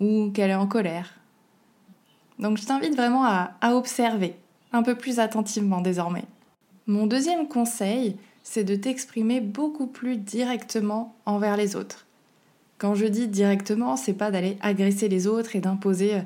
ou 0.00 0.30
qu'elle 0.30 0.50
est 0.50 0.54
en 0.54 0.66
colère. 0.66 1.14
Donc 2.38 2.58
je 2.58 2.66
t'invite 2.66 2.94
vraiment 2.94 3.24
à 3.24 3.74
observer 3.74 4.36
un 4.72 4.82
peu 4.82 4.94
plus 4.94 5.18
attentivement 5.18 5.80
désormais. 5.80 6.24
Mon 6.86 7.06
deuxième 7.06 7.48
conseil, 7.48 8.16
c'est 8.42 8.62
de 8.62 8.76
t'exprimer 8.76 9.40
beaucoup 9.40 9.88
plus 9.88 10.16
directement 10.16 11.16
envers 11.26 11.56
les 11.56 11.74
autres. 11.74 12.06
Quand 12.78 12.94
je 12.94 13.06
dis 13.06 13.26
directement, 13.26 13.96
c'est 13.96 14.12
pas 14.12 14.30
d'aller 14.30 14.58
agresser 14.60 15.08
les 15.08 15.26
autres 15.26 15.56
et 15.56 15.60
d'imposer 15.60 16.14
euh, 16.14 16.20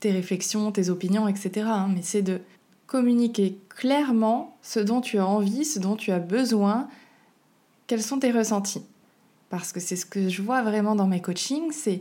tes 0.00 0.12
réflexions, 0.12 0.72
tes 0.72 0.88
opinions, 0.90 1.28
etc. 1.28 1.66
Hein, 1.66 1.90
mais 1.94 2.02
c'est 2.02 2.22
de 2.22 2.40
communiquer 2.86 3.58
clairement 3.68 4.56
ce 4.62 4.80
dont 4.80 5.00
tu 5.00 5.18
as 5.18 5.26
envie, 5.26 5.64
ce 5.64 5.78
dont 5.78 5.96
tu 5.96 6.10
as 6.12 6.20
besoin, 6.20 6.88
quels 7.86 8.02
sont 8.02 8.20
tes 8.20 8.30
ressentis. 8.30 8.84
Parce 9.50 9.72
que 9.72 9.80
c'est 9.80 9.96
ce 9.96 10.06
que 10.06 10.28
je 10.28 10.40
vois 10.40 10.62
vraiment 10.62 10.94
dans 10.94 11.06
mes 11.06 11.20
coachings, 11.20 11.72
c'est 11.72 12.00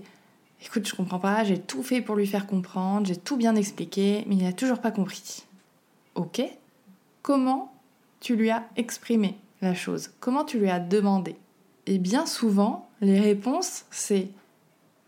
écoute, 0.66 0.88
je 0.88 0.96
comprends 0.96 1.20
pas, 1.20 1.44
j'ai 1.44 1.60
tout 1.60 1.84
fait 1.84 2.02
pour 2.02 2.16
lui 2.16 2.28
faire 2.28 2.48
comprendre, 2.48 3.08
j'ai 3.08 3.16
tout 3.16 3.38
bien 3.38 3.56
expliqué, 3.56 4.24
mais 4.28 4.36
il 4.36 4.44
n'a 4.44 4.54
toujours 4.54 4.80
pas 4.80 4.92
compris. 4.92 5.46
Ok 6.16 6.42
Comment 7.22 7.74
tu 8.20 8.36
lui 8.36 8.50
as 8.50 8.64
exprimé 8.76 9.38
la 9.62 9.74
chose? 9.74 10.12
Comment 10.20 10.46
tu 10.46 10.60
lui 10.60 10.70
as 10.70 10.80
demandé? 10.80 11.36
Et 11.86 12.00
bien 12.00 12.26
souvent, 12.26 12.90
les 13.02 13.20
réponses, 13.20 13.86
c'est 13.92 14.30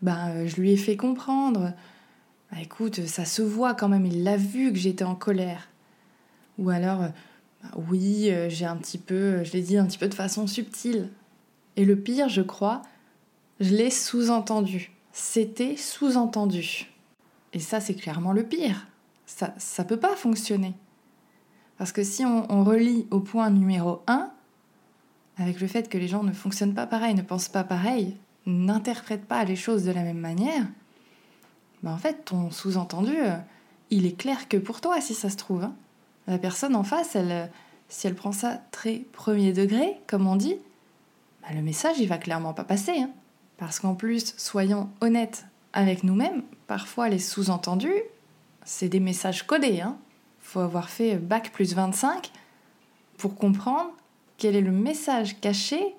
ben, 0.02 0.46
je 0.46 0.56
lui 0.56 0.72
ai 0.72 0.76
fait 0.76 0.96
comprendre. 0.96 1.72
Bah, 2.50 2.58
écoute, 2.62 3.06
ça 3.06 3.24
se 3.24 3.42
voit 3.42 3.74
quand 3.74 3.88
même, 3.88 4.06
il 4.06 4.22
l'a 4.22 4.36
vu 4.36 4.72
que 4.72 4.78
j'étais 4.78 5.04
en 5.04 5.14
colère. 5.14 5.68
Ou 6.58 6.70
alors, 6.70 7.00
bah, 7.62 7.70
oui, 7.88 8.30
euh, 8.30 8.48
j'ai 8.48 8.64
un 8.64 8.76
petit 8.76 8.98
peu, 8.98 9.44
je 9.44 9.52
l'ai 9.52 9.62
dit 9.62 9.76
un 9.76 9.86
petit 9.86 9.98
peu 9.98 10.08
de 10.08 10.14
façon 10.14 10.46
subtile. 10.46 11.10
Et 11.76 11.84
le 11.84 11.96
pire, 11.96 12.28
je 12.28 12.42
crois, 12.42 12.82
je 13.60 13.74
l'ai 13.74 13.90
sous-entendu. 13.90 14.92
C'était 15.12 15.76
sous-entendu. 15.76 16.90
Et 17.52 17.58
ça, 17.58 17.80
c'est 17.80 17.94
clairement 17.94 18.32
le 18.32 18.44
pire. 18.44 18.86
Ça, 19.26 19.54
ça 19.58 19.84
peut 19.84 19.98
pas 19.98 20.16
fonctionner. 20.16 20.74
Parce 21.80 21.92
que 21.92 22.04
si 22.04 22.26
on, 22.26 22.62
relie 22.62 23.06
au 23.10 23.20
point 23.20 23.48
numéro 23.48 24.02
1, 24.06 24.30
avec 25.38 25.60
le 25.60 25.66
fait 25.66 25.88
que 25.88 25.96
les 25.96 26.08
gens 26.08 26.22
ne 26.22 26.32
fonctionnent 26.32 26.74
pas 26.74 26.86
pareil, 26.86 27.14
ne 27.14 27.22
pensent 27.22 27.48
pas 27.48 27.64
pareil, 27.64 28.18
n'interprètent 28.44 29.24
pas 29.24 29.44
les 29.44 29.56
choses 29.56 29.84
de 29.84 29.90
la 29.90 30.02
même 30.02 30.18
manière, 30.18 30.66
ben 31.82 31.92
en 31.92 31.96
fait, 31.96 32.26
ton 32.26 32.50
sous-entendu, 32.50 33.16
euh, 33.16 33.36
il 33.88 34.04
est 34.04 34.18
clair 34.18 34.46
que 34.46 34.58
pour 34.58 34.82
toi, 34.82 35.00
si 35.00 35.14
ça 35.14 35.30
se 35.30 35.36
trouve. 35.36 35.64
Hein. 35.64 35.74
La 36.26 36.36
personne 36.36 36.76
en 36.76 36.84
face, 36.84 37.16
elle, 37.16 37.50
si 37.88 38.06
elle 38.06 38.14
prend 38.14 38.32
ça 38.32 38.60
très 38.72 38.98
premier 39.12 39.54
degré, 39.54 39.96
comme 40.06 40.26
on 40.26 40.36
dit, 40.36 40.56
ben 41.42 41.56
le 41.56 41.62
message, 41.62 41.96
il 41.98 42.08
va 42.08 42.18
clairement 42.18 42.52
pas 42.52 42.64
passer. 42.64 43.00
Hein. 43.00 43.10
Parce 43.60 43.78
qu'en 43.78 43.94
plus, 43.94 44.34
soyons 44.38 44.88
honnêtes 45.02 45.44
avec 45.74 46.02
nous-mêmes, 46.02 46.42
parfois 46.66 47.10
les 47.10 47.18
sous-entendus, 47.18 48.02
c'est 48.64 48.88
des 48.88 49.00
messages 49.00 49.46
codés. 49.46 49.82
Hein 49.82 49.98
faut 50.40 50.60
avoir 50.60 50.88
fait 50.88 51.16
bac 51.16 51.52
plus 51.52 51.74
25 51.74 52.32
pour 53.18 53.36
comprendre 53.36 53.90
quel 54.38 54.56
est 54.56 54.62
le 54.62 54.72
message 54.72 55.38
caché 55.40 55.94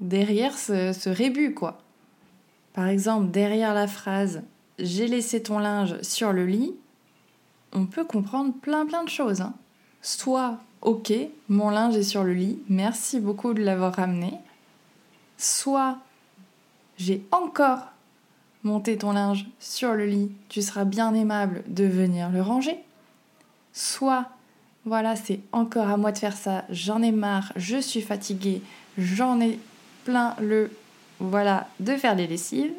derrière 0.00 0.56
ce, 0.56 1.08
rébut, 1.08 1.52
quoi. 1.52 1.82
Par 2.72 2.88
exemple, 2.88 3.30
derrière 3.30 3.74
la 3.74 3.86
phrase 3.86 4.42
J'ai 4.78 5.06
laissé 5.06 5.42
ton 5.42 5.58
linge 5.58 6.00
sur 6.00 6.32
le 6.32 6.46
lit, 6.46 6.74
on 7.72 7.84
peut 7.84 8.04
comprendre 8.04 8.54
plein 8.54 8.86
plein 8.86 9.04
de 9.04 9.10
choses. 9.10 9.42
Hein. 9.42 9.52
Soit 10.00 10.58
Ok, 10.80 11.12
mon 11.50 11.68
linge 11.68 11.96
est 11.96 12.02
sur 12.02 12.24
le 12.24 12.32
lit, 12.32 12.58
merci 12.70 13.20
beaucoup 13.20 13.52
de 13.52 13.62
l'avoir 13.62 13.96
ramené. 13.96 14.32
Soit 15.36 15.98
J'ai 17.00 17.22
encore 17.32 17.80
monté 18.62 18.96
ton 18.96 19.12
linge 19.12 19.46
sur 19.58 19.94
le 19.94 20.06
lit, 20.06 20.30
tu 20.48 20.62
seras 20.62 20.84
bien 20.84 21.14
aimable 21.14 21.64
de 21.66 21.84
venir 21.84 22.30
le 22.30 22.42
ranger 22.42 22.78
soit 23.72 24.26
voilà, 24.86 25.14
c'est 25.14 25.40
encore 25.52 25.88
à 25.88 25.98
moi 25.98 26.10
de 26.10 26.18
faire 26.18 26.36
ça, 26.36 26.64
j'en 26.70 27.02
ai 27.02 27.12
marre, 27.12 27.52
je 27.56 27.76
suis 27.76 28.00
fatiguée, 28.00 28.62
j'en 28.96 29.38
ai 29.40 29.58
plein 30.04 30.34
le 30.40 30.70
voilà 31.18 31.68
de 31.80 31.96
faire 31.96 32.14
les 32.14 32.26
lessives. 32.26 32.72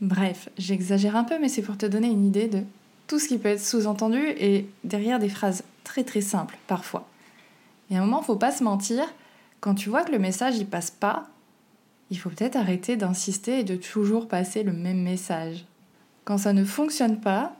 Bref, 0.00 0.48
j'exagère 0.58 1.14
un 1.14 1.22
peu, 1.22 1.38
mais 1.38 1.48
c'est 1.48 1.62
pour 1.62 1.78
te 1.78 1.86
donner 1.86 2.08
une 2.08 2.26
idée 2.26 2.48
de 2.48 2.64
tout 3.06 3.20
ce 3.20 3.28
qui 3.28 3.38
peut 3.38 3.50
être 3.50 3.64
sous-entendu 3.64 4.20
et 4.36 4.66
derrière 4.82 5.20
des 5.20 5.28
phrases 5.28 5.62
très 5.84 6.02
très 6.02 6.20
simples 6.20 6.58
parfois. 6.66 7.06
Et 7.90 7.96
à 7.96 8.02
un 8.02 8.04
moment, 8.04 8.22
faut 8.22 8.34
pas 8.34 8.50
se 8.50 8.64
mentir, 8.64 9.04
quand 9.60 9.76
tu 9.76 9.88
vois 9.88 10.02
que 10.02 10.10
le 10.10 10.18
message 10.18 10.58
y 10.58 10.64
passe 10.64 10.90
pas, 10.90 11.28
il 12.12 12.18
faut 12.18 12.28
peut-être 12.28 12.56
arrêter 12.56 12.98
d'insister 12.98 13.60
et 13.60 13.64
de 13.64 13.74
toujours 13.74 14.28
passer 14.28 14.64
le 14.64 14.74
même 14.74 15.00
message. 15.00 15.64
Quand 16.26 16.36
ça 16.36 16.52
ne 16.52 16.62
fonctionne 16.62 17.18
pas, 17.18 17.56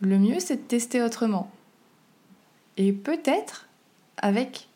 le 0.00 0.18
mieux 0.18 0.40
c'est 0.40 0.56
de 0.56 0.62
tester 0.62 1.02
autrement. 1.02 1.50
Et 2.78 2.94
peut-être 2.94 3.68
avec 4.16 4.70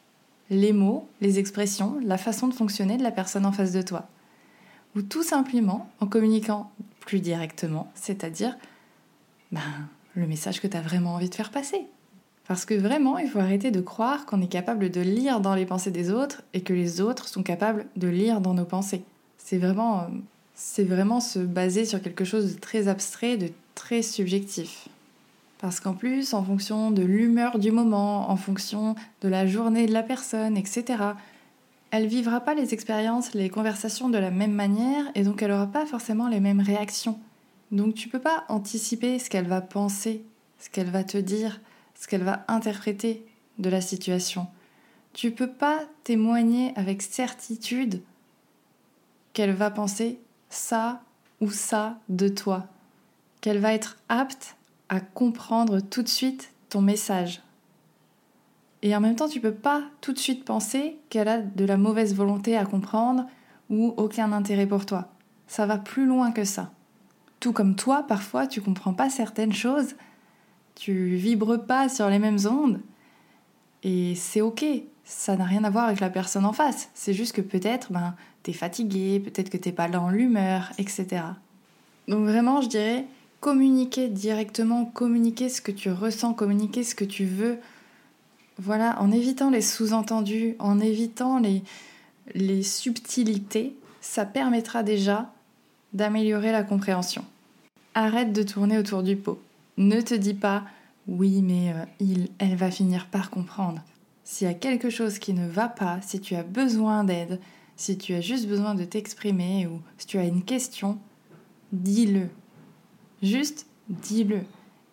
les 0.50 0.74
mots, 0.74 1.08
les 1.22 1.38
expressions, 1.38 1.98
la 2.04 2.18
façon 2.18 2.46
de 2.46 2.52
fonctionner 2.52 2.98
de 2.98 3.02
la 3.02 3.10
personne 3.10 3.46
en 3.46 3.52
face 3.52 3.72
de 3.72 3.80
toi. 3.80 4.06
Ou 4.96 5.00
tout 5.00 5.22
simplement 5.22 5.90
en 6.00 6.06
communiquant 6.06 6.70
plus 7.00 7.20
directement, 7.20 7.90
c'est-à-dire 7.94 8.54
ben, 9.50 9.62
le 10.14 10.26
message 10.26 10.60
que 10.60 10.66
tu 10.66 10.76
as 10.76 10.82
vraiment 10.82 11.14
envie 11.14 11.30
de 11.30 11.34
faire 11.34 11.50
passer. 11.50 11.86
Parce 12.48 12.64
que 12.64 12.74
vraiment, 12.74 13.18
il 13.18 13.28
faut 13.28 13.40
arrêter 13.40 13.70
de 13.70 13.80
croire 13.80 14.24
qu'on 14.24 14.40
est 14.40 14.46
capable 14.46 14.90
de 14.90 15.00
lire 15.00 15.40
dans 15.40 15.54
les 15.54 15.66
pensées 15.66 15.90
des 15.90 16.10
autres 16.10 16.42
et 16.54 16.60
que 16.60 16.72
les 16.72 17.00
autres 17.00 17.28
sont 17.28 17.42
capables 17.42 17.86
de 17.96 18.06
lire 18.06 18.40
dans 18.40 18.54
nos 18.54 18.64
pensées. 18.64 19.02
C'est 19.38 19.58
vraiment, 19.58 20.06
c'est 20.54 20.84
vraiment 20.84 21.20
se 21.20 21.40
baser 21.40 21.84
sur 21.84 22.00
quelque 22.00 22.24
chose 22.24 22.54
de 22.54 22.60
très 22.60 22.88
abstrait, 22.88 23.36
de 23.36 23.50
très 23.74 24.02
subjectif. 24.02 24.88
Parce 25.58 25.80
qu'en 25.80 25.94
plus, 25.94 26.34
en 26.34 26.44
fonction 26.44 26.90
de 26.90 27.02
l'humeur 27.02 27.58
du 27.58 27.72
moment, 27.72 28.30
en 28.30 28.36
fonction 28.36 28.94
de 29.22 29.28
la 29.28 29.46
journée 29.46 29.86
de 29.86 29.92
la 29.92 30.02
personne, 30.02 30.56
etc., 30.56 31.02
elle 31.90 32.06
vivra 32.06 32.40
pas 32.40 32.54
les 32.54 32.74
expériences, 32.74 33.32
les 33.34 33.48
conversations 33.48 34.08
de 34.08 34.18
la 34.18 34.30
même 34.30 34.52
manière 34.52 35.04
et 35.14 35.22
donc 35.22 35.42
elle 35.42 35.52
aura 35.52 35.66
pas 35.66 35.86
forcément 35.86 36.28
les 36.28 36.40
mêmes 36.40 36.60
réactions. 36.60 37.18
Donc 37.72 37.94
tu 37.94 38.08
peux 38.08 38.18
pas 38.18 38.44
anticiper 38.48 39.18
ce 39.18 39.30
qu'elle 39.30 39.46
va 39.46 39.60
penser, 39.60 40.22
ce 40.58 40.68
qu'elle 40.68 40.90
va 40.90 41.04
te 41.04 41.16
dire, 41.16 41.60
ce 41.98 42.06
qu'elle 42.06 42.22
va 42.22 42.44
interpréter 42.48 43.26
de 43.58 43.68
la 43.68 43.80
situation. 43.80 44.46
Tu 45.12 45.30
peux 45.30 45.50
pas 45.50 45.80
témoigner 46.04 46.72
avec 46.76 47.02
certitude 47.02 48.02
qu'elle 49.32 49.52
va 49.52 49.70
penser 49.70 50.20
ça 50.50 51.00
ou 51.40 51.50
ça 51.50 51.98
de 52.08 52.28
toi, 52.28 52.66
qu'elle 53.40 53.58
va 53.58 53.72
être 53.72 53.96
apte 54.08 54.56
à 54.88 55.00
comprendre 55.00 55.80
tout 55.80 56.02
de 56.02 56.08
suite 56.08 56.52
ton 56.68 56.80
message. 56.80 57.42
Et 58.82 58.94
en 58.94 59.00
même 59.00 59.16
temps, 59.16 59.28
tu 59.28 59.40
peux 59.40 59.54
pas 59.54 59.82
tout 60.00 60.12
de 60.12 60.18
suite 60.18 60.44
penser 60.44 60.98
qu'elle 61.08 61.28
a 61.28 61.38
de 61.38 61.64
la 61.64 61.76
mauvaise 61.76 62.14
volonté 62.14 62.56
à 62.56 62.64
comprendre 62.64 63.26
ou 63.68 63.94
aucun 63.96 64.32
intérêt 64.32 64.66
pour 64.66 64.86
toi. 64.86 65.08
Ça 65.48 65.66
va 65.66 65.78
plus 65.78 66.06
loin 66.06 66.30
que 66.30 66.44
ça. 66.44 66.70
Tout 67.40 67.52
comme 67.52 67.74
toi, 67.74 68.04
parfois, 68.06 68.46
tu 68.46 68.60
comprends 68.60 68.94
pas 68.94 69.10
certaines 69.10 69.52
choses, 69.52 69.96
tu 70.76 71.16
vibres 71.16 71.58
pas 71.66 71.88
sur 71.88 72.08
les 72.08 72.20
mêmes 72.20 72.38
ondes, 72.48 72.80
et 73.82 74.14
c'est 74.14 74.40
ok. 74.40 74.64
Ça 75.04 75.36
n'a 75.36 75.44
rien 75.44 75.62
à 75.62 75.70
voir 75.70 75.84
avec 75.84 76.00
la 76.00 76.10
personne 76.10 76.44
en 76.44 76.52
face. 76.52 76.90
C'est 76.94 77.14
juste 77.14 77.32
que 77.32 77.40
peut-être, 77.40 77.92
ben, 77.92 78.14
es 78.46 78.52
fatigué, 78.52 79.20
peut-être 79.20 79.50
que 79.50 79.56
t'es 79.56 79.72
pas 79.72 79.88
dans 79.88 80.10
l'humeur, 80.10 80.70
etc. 80.78 81.22
Donc 82.08 82.24
vraiment, 82.26 82.60
je 82.60 82.68
dirais, 82.68 83.04
communiquer 83.40 84.08
directement, 84.08 84.84
communiquer 84.84 85.48
ce 85.48 85.60
que 85.60 85.72
tu 85.72 85.90
ressens, 85.90 86.34
communiquer 86.34 86.82
ce 86.82 86.94
que 86.94 87.04
tu 87.04 87.24
veux. 87.24 87.58
Voilà, 88.58 89.00
en 89.00 89.12
évitant 89.12 89.50
les 89.50 89.60
sous-entendus, 89.60 90.56
en 90.58 90.80
évitant 90.80 91.38
les, 91.38 91.62
les 92.34 92.62
subtilités, 92.62 93.76
ça 94.00 94.24
permettra 94.24 94.82
déjà 94.82 95.32
d'améliorer 95.92 96.52
la 96.52 96.62
compréhension. 96.62 97.24
Arrête 97.94 98.32
de 98.32 98.42
tourner 98.42 98.78
autour 98.78 99.02
du 99.02 99.16
pot. 99.16 99.40
Ne 99.76 100.00
te 100.00 100.14
dis 100.14 100.34
pas 100.34 100.64
oui, 101.08 101.40
mais 101.42 101.72
euh, 101.72 101.84
il, 102.00 102.28
elle 102.38 102.56
va 102.56 102.70
finir 102.70 103.06
par 103.06 103.30
comprendre. 103.30 103.82
S'il 104.24 104.48
y 104.48 104.50
a 104.50 104.54
quelque 104.54 104.90
chose 104.90 105.18
qui 105.18 105.32
ne 105.34 105.46
va 105.46 105.68
pas, 105.68 106.00
si 106.02 106.20
tu 106.20 106.34
as 106.34 106.42
besoin 106.42 107.04
d'aide, 107.04 107.40
si 107.76 107.96
tu 107.96 108.14
as 108.14 108.20
juste 108.20 108.48
besoin 108.48 108.74
de 108.74 108.84
t'exprimer 108.84 109.66
ou 109.66 109.80
si 109.98 110.06
tu 110.06 110.18
as 110.18 110.24
une 110.24 110.42
question, 110.42 110.98
dis-le. 111.72 112.28
Juste 113.22 113.66
dis-le. 113.88 114.40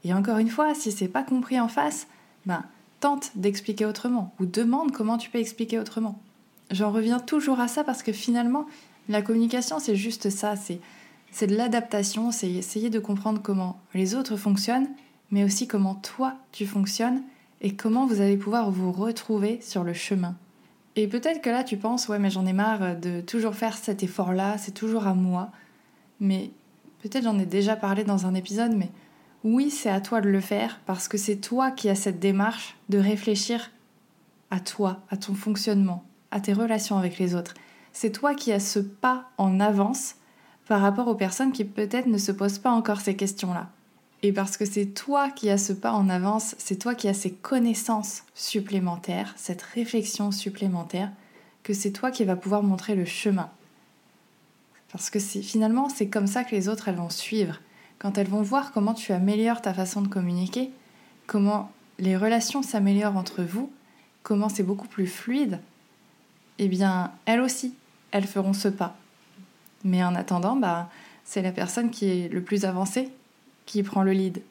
Et 0.04 0.14
encore 0.14 0.38
une 0.38 0.50
fois, 0.50 0.76
si 0.76 0.92
c'est 0.92 1.08
pas 1.08 1.24
compris 1.24 1.60
en 1.60 1.68
face, 1.68 2.08
ben 2.46 2.64
tente 3.00 3.32
d'expliquer 3.36 3.86
autrement 3.86 4.34
ou 4.40 4.46
demande 4.46 4.92
comment 4.92 5.18
tu 5.18 5.30
peux 5.30 5.40
expliquer 5.40 5.80
autrement. 5.80 6.20
J'en 6.72 6.92
reviens 6.92 7.20
toujours 7.20 7.60
à 7.60 7.68
ça 7.68 7.84
parce 7.84 8.04
que 8.04 8.12
finalement, 8.12 8.66
la 9.10 9.22
communication, 9.22 9.80
c'est 9.80 9.96
juste 9.96 10.30
ça, 10.30 10.56
c'est 10.56 10.80
c'est 11.34 11.48
de 11.48 11.56
l'adaptation, 11.56 12.32
c'est 12.32 12.52
essayer 12.52 12.92
de 12.92 13.00
comprendre 13.00 13.42
comment 13.42 13.82
les 13.96 14.14
autres 14.14 14.38
fonctionnent, 14.38 14.88
mais 15.32 15.44
aussi 15.44 15.68
comment 15.68 15.96
toi 15.96 16.36
tu 16.52 16.68
fonctionnes 16.68 17.24
et 17.60 17.76
comment 17.76 18.06
vous 18.06 18.22
allez 18.22 18.38
pouvoir 18.38 18.70
vous 18.70 18.92
retrouver 18.92 19.60
sur 19.60 19.84
le 19.84 19.94
chemin. 19.94 20.36
Et 20.96 21.08
peut-être 21.08 21.42
que 21.42 21.50
là 21.50 21.64
tu 21.64 21.76
penses, 21.76 22.08
ouais 22.08 22.20
mais 22.20 22.30
j'en 22.30 22.46
ai 22.46 22.54
marre 22.54 22.96
de 22.98 23.20
toujours 23.22 23.56
faire 23.56 23.76
cet 23.76 24.04
effort-là, 24.04 24.60
c'est 24.60 24.74
toujours 24.74 25.08
à 25.08 25.16
moi. 25.16 25.50
Mais 26.20 26.52
peut-être 27.02 27.24
j'en 27.24 27.40
ai 27.40 27.48
déjà 27.48 27.76
parlé 27.76 28.04
dans 28.04 28.28
un 28.28 28.36
épisode, 28.36 28.76
mais 28.76 28.92
oui 29.44 29.72
c'est 29.72 29.90
à 29.90 30.02
toi 30.02 30.22
de 30.22 30.30
le 30.30 30.40
faire 30.40 30.82
parce 30.86 31.08
que 31.08 31.18
c'est 31.18 31.38
toi 31.38 31.72
qui 31.72 31.90
as 31.90 31.96
cette 31.96 32.20
démarche 32.20 32.78
de 32.90 33.00
réfléchir 33.00 33.72
à 34.52 34.60
toi, 34.60 35.02
à 35.10 35.18
ton 35.18 35.34
fonctionnement, 35.34 36.04
à 36.30 36.40
tes 36.40 36.54
relations 36.54 37.00
avec 37.00 37.18
les 37.18 37.34
autres. 37.34 37.56
C'est 37.92 38.12
toi 38.12 38.36
qui 38.36 38.52
as 38.52 38.60
ce 38.60 38.78
pas 38.78 39.32
en 39.40 39.60
avance 39.60 40.14
par 40.68 40.82
rapport 40.82 41.08
aux 41.08 41.16
personnes 41.16 41.52
qui 41.52 41.66
peut-être 41.66 42.08
ne 42.08 42.18
se 42.18 42.32
posent 42.32 42.60
pas 42.60 42.72
encore 42.72 43.02
ces 43.02 43.16
questions-là. 43.16 43.70
Et 44.22 44.32
parce 44.32 44.56
que 44.56 44.66
c'est 44.66 44.86
toi 44.86 45.30
qui 45.30 45.50
as 45.50 45.58
ce 45.58 45.74
pas 45.74 45.92
en 45.92 46.08
avance, 46.08 46.56
c'est 46.58 46.78
toi 46.78 46.96
qui 46.96 47.10
as 47.10 47.14
ces 47.14 47.32
connaissances 47.32 48.24
supplémentaires, 48.34 49.34
cette 49.36 49.62
réflexion 49.62 50.32
supplémentaire, 50.32 51.12
que 51.64 51.74
c'est 51.74 51.92
toi 51.92 52.10
qui 52.10 52.24
vas 52.24 52.38
pouvoir 52.38 52.64
montrer 52.64 52.96
le 52.96 53.06
chemin. 53.06 53.50
Parce 54.92 55.10
que 55.10 55.20
finalement, 55.20 55.90
c'est 55.90 56.08
comme 56.08 56.28
ça 56.28 56.44
que 56.44 56.56
les 56.56 56.70
autres, 56.70 56.88
elles 56.88 56.96
vont 56.96 57.10
suivre. 57.10 57.60
Quand 58.00 58.18
elles 58.18 58.28
vont 58.28 58.42
voir 58.42 58.72
comment 58.72 58.94
tu 58.94 59.12
améliores 59.12 59.62
ta 59.62 59.74
façon 59.74 60.02
de 60.02 60.08
communiquer, 60.08 60.72
comment 61.28 61.72
les 62.00 62.16
relations 62.16 62.62
s'améliorent 62.62 63.18
entre 63.18 63.44
vous, 63.44 63.72
comment 64.24 64.50
c'est 64.50 64.64
beaucoup 64.64 64.88
plus 64.88 65.08
fluide, 65.08 65.60
eh 66.60 66.68
bien, 66.68 67.12
elles 67.26 67.42
aussi, 67.42 67.74
elles 68.12 68.28
feront 68.28 68.54
ce 68.54 68.68
pas. 68.70 68.96
Mais 69.84 70.04
en 70.04 70.16
attendant, 70.16 70.56
bah, 70.56 70.90
c'est 71.24 71.42
la 71.42 71.52
personne 71.52 71.90
qui 71.90 72.10
est 72.10 72.30
le 72.30 72.42
plus 72.42 72.66
avancée 72.66 73.10
qui 73.66 73.84
prend 73.84 74.04
le 74.04 74.12
lead. 74.12 74.42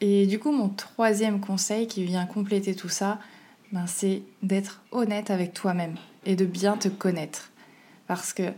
Et 0.00 0.26
du 0.26 0.38
coup, 0.38 0.52
mon 0.52 0.68
troisième 0.68 1.40
conseil 1.40 1.86
qui 1.86 2.04
vient 2.04 2.26
compléter 2.26 2.74
tout 2.74 2.88
ça, 2.88 3.18
ben, 3.72 3.86
c'est 3.86 4.22
d'être 4.42 4.82
honnête 4.90 5.30
avec 5.30 5.54
toi-même 5.54 5.94
et 6.26 6.36
de 6.36 6.44
bien 6.44 6.76
te 6.76 6.88
connaître. 6.88 7.50
Parce 8.06 8.32
que, 8.32 8.52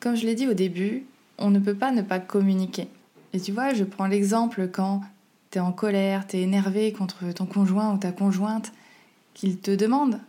comme 0.00 0.16
je 0.16 0.26
l'ai 0.26 0.34
dit 0.34 0.48
au 0.48 0.54
début, 0.54 1.04
on 1.38 1.50
ne 1.50 1.58
peut 1.58 1.74
pas 1.74 1.92
ne 1.92 2.02
pas 2.02 2.18
communiquer. 2.18 2.88
Et 3.32 3.40
tu 3.40 3.52
vois, 3.52 3.74
je 3.74 3.84
prends 3.84 4.06
l'exemple 4.06 4.68
quand 4.68 5.02
tu 5.50 5.58
es 5.58 5.60
en 5.60 5.72
colère, 5.72 6.26
tu 6.26 6.36
es 6.36 6.42
énervé 6.42 6.92
contre 6.92 7.30
ton 7.32 7.46
conjoint 7.46 7.92
ou 7.94 7.98
ta 7.98 8.12
conjointe, 8.12 8.72
qu'il 9.34 9.58
te 9.58 9.70
demande 9.70 10.20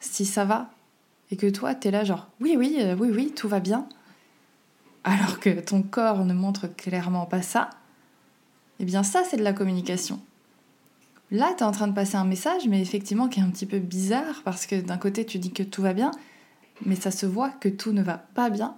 si 0.00 0.24
ça 0.24 0.44
va, 0.44 0.70
et 1.30 1.36
que 1.36 1.46
toi, 1.46 1.74
tu 1.74 1.88
es 1.88 1.90
là 1.90 2.04
genre 2.04 2.28
oui, 2.40 2.56
oui, 2.56 2.76
euh, 2.80 2.96
oui, 2.98 3.10
oui, 3.12 3.32
tout 3.34 3.48
va 3.48 3.60
bien, 3.60 3.88
alors 5.04 5.40
que 5.40 5.60
ton 5.60 5.82
corps 5.82 6.24
ne 6.24 6.34
montre 6.34 6.66
clairement 6.66 7.26
pas 7.26 7.42
ça, 7.42 7.70
eh 8.80 8.84
bien 8.84 9.02
ça, 9.02 9.22
c'est 9.24 9.36
de 9.36 9.44
la 9.44 9.52
communication. 9.52 10.20
Là, 11.30 11.52
tu 11.56 11.62
es 11.62 11.66
en 11.66 11.72
train 11.72 11.88
de 11.88 11.92
passer 11.92 12.16
un 12.16 12.24
message, 12.24 12.66
mais 12.68 12.80
effectivement 12.80 13.28
qui 13.28 13.40
est 13.40 13.42
un 13.42 13.50
petit 13.50 13.66
peu 13.66 13.78
bizarre, 13.78 14.42
parce 14.44 14.66
que 14.66 14.80
d'un 14.80 14.96
côté, 14.96 15.26
tu 15.26 15.38
dis 15.38 15.52
que 15.52 15.62
tout 15.62 15.82
va 15.82 15.92
bien, 15.92 16.10
mais 16.86 16.94
ça 16.94 17.10
se 17.10 17.26
voit 17.26 17.50
que 17.50 17.68
tout 17.68 17.92
ne 17.92 18.02
va 18.02 18.18
pas 18.18 18.50
bien. 18.50 18.74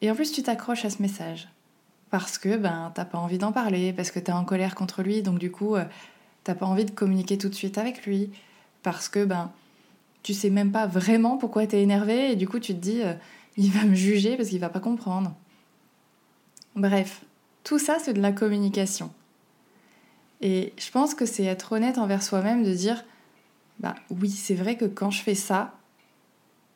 Et 0.00 0.10
en 0.10 0.14
plus, 0.14 0.32
tu 0.32 0.42
t'accroches 0.42 0.84
à 0.84 0.90
ce 0.90 1.00
message. 1.00 1.48
Parce 2.10 2.38
que 2.38 2.56
ben, 2.56 2.92
t'as 2.94 3.04
pas 3.04 3.18
envie 3.18 3.38
d'en 3.38 3.52
parler, 3.52 3.92
parce 3.92 4.10
que 4.10 4.18
tu 4.18 4.30
es 4.30 4.34
en 4.34 4.44
colère 4.44 4.74
contre 4.74 5.02
lui, 5.02 5.22
donc 5.22 5.38
du 5.38 5.50
coup, 5.50 5.76
euh, 5.76 5.84
t'as 6.44 6.54
pas 6.54 6.66
envie 6.66 6.84
de 6.84 6.90
communiquer 6.90 7.38
tout 7.38 7.48
de 7.48 7.54
suite 7.54 7.78
avec 7.78 8.06
lui, 8.06 8.30
parce 8.82 9.08
que 9.08 9.24
ben, 9.24 9.50
tu 10.22 10.34
sais 10.34 10.50
même 10.50 10.72
pas 10.72 10.86
vraiment 10.86 11.36
pourquoi 11.36 11.66
tu 11.66 11.76
es 11.76 11.82
énervé 11.82 12.32
et 12.32 12.36
du 12.36 12.48
coup 12.48 12.58
tu 12.58 12.74
te 12.74 12.80
dis 12.80 13.02
euh, 13.02 13.14
il 13.56 13.70
va 13.70 13.84
me 13.84 13.94
juger 13.94 14.36
parce 14.36 14.48
qu'il 14.48 14.60
va 14.60 14.68
pas 14.68 14.80
comprendre. 14.80 15.34
Bref, 16.76 17.24
tout 17.64 17.78
ça 17.78 17.98
c'est 18.00 18.12
de 18.12 18.22
la 18.22 18.32
communication. 18.32 19.10
Et 20.40 20.72
je 20.78 20.90
pense 20.90 21.14
que 21.14 21.26
c'est 21.26 21.44
être 21.44 21.72
honnête 21.72 21.98
envers 21.98 22.22
soi-même 22.22 22.62
de 22.62 22.72
dire 22.72 23.04
bah 23.80 23.94
oui, 24.10 24.30
c'est 24.30 24.54
vrai 24.54 24.76
que 24.76 24.84
quand 24.84 25.10
je 25.10 25.22
fais 25.22 25.34
ça, 25.34 25.74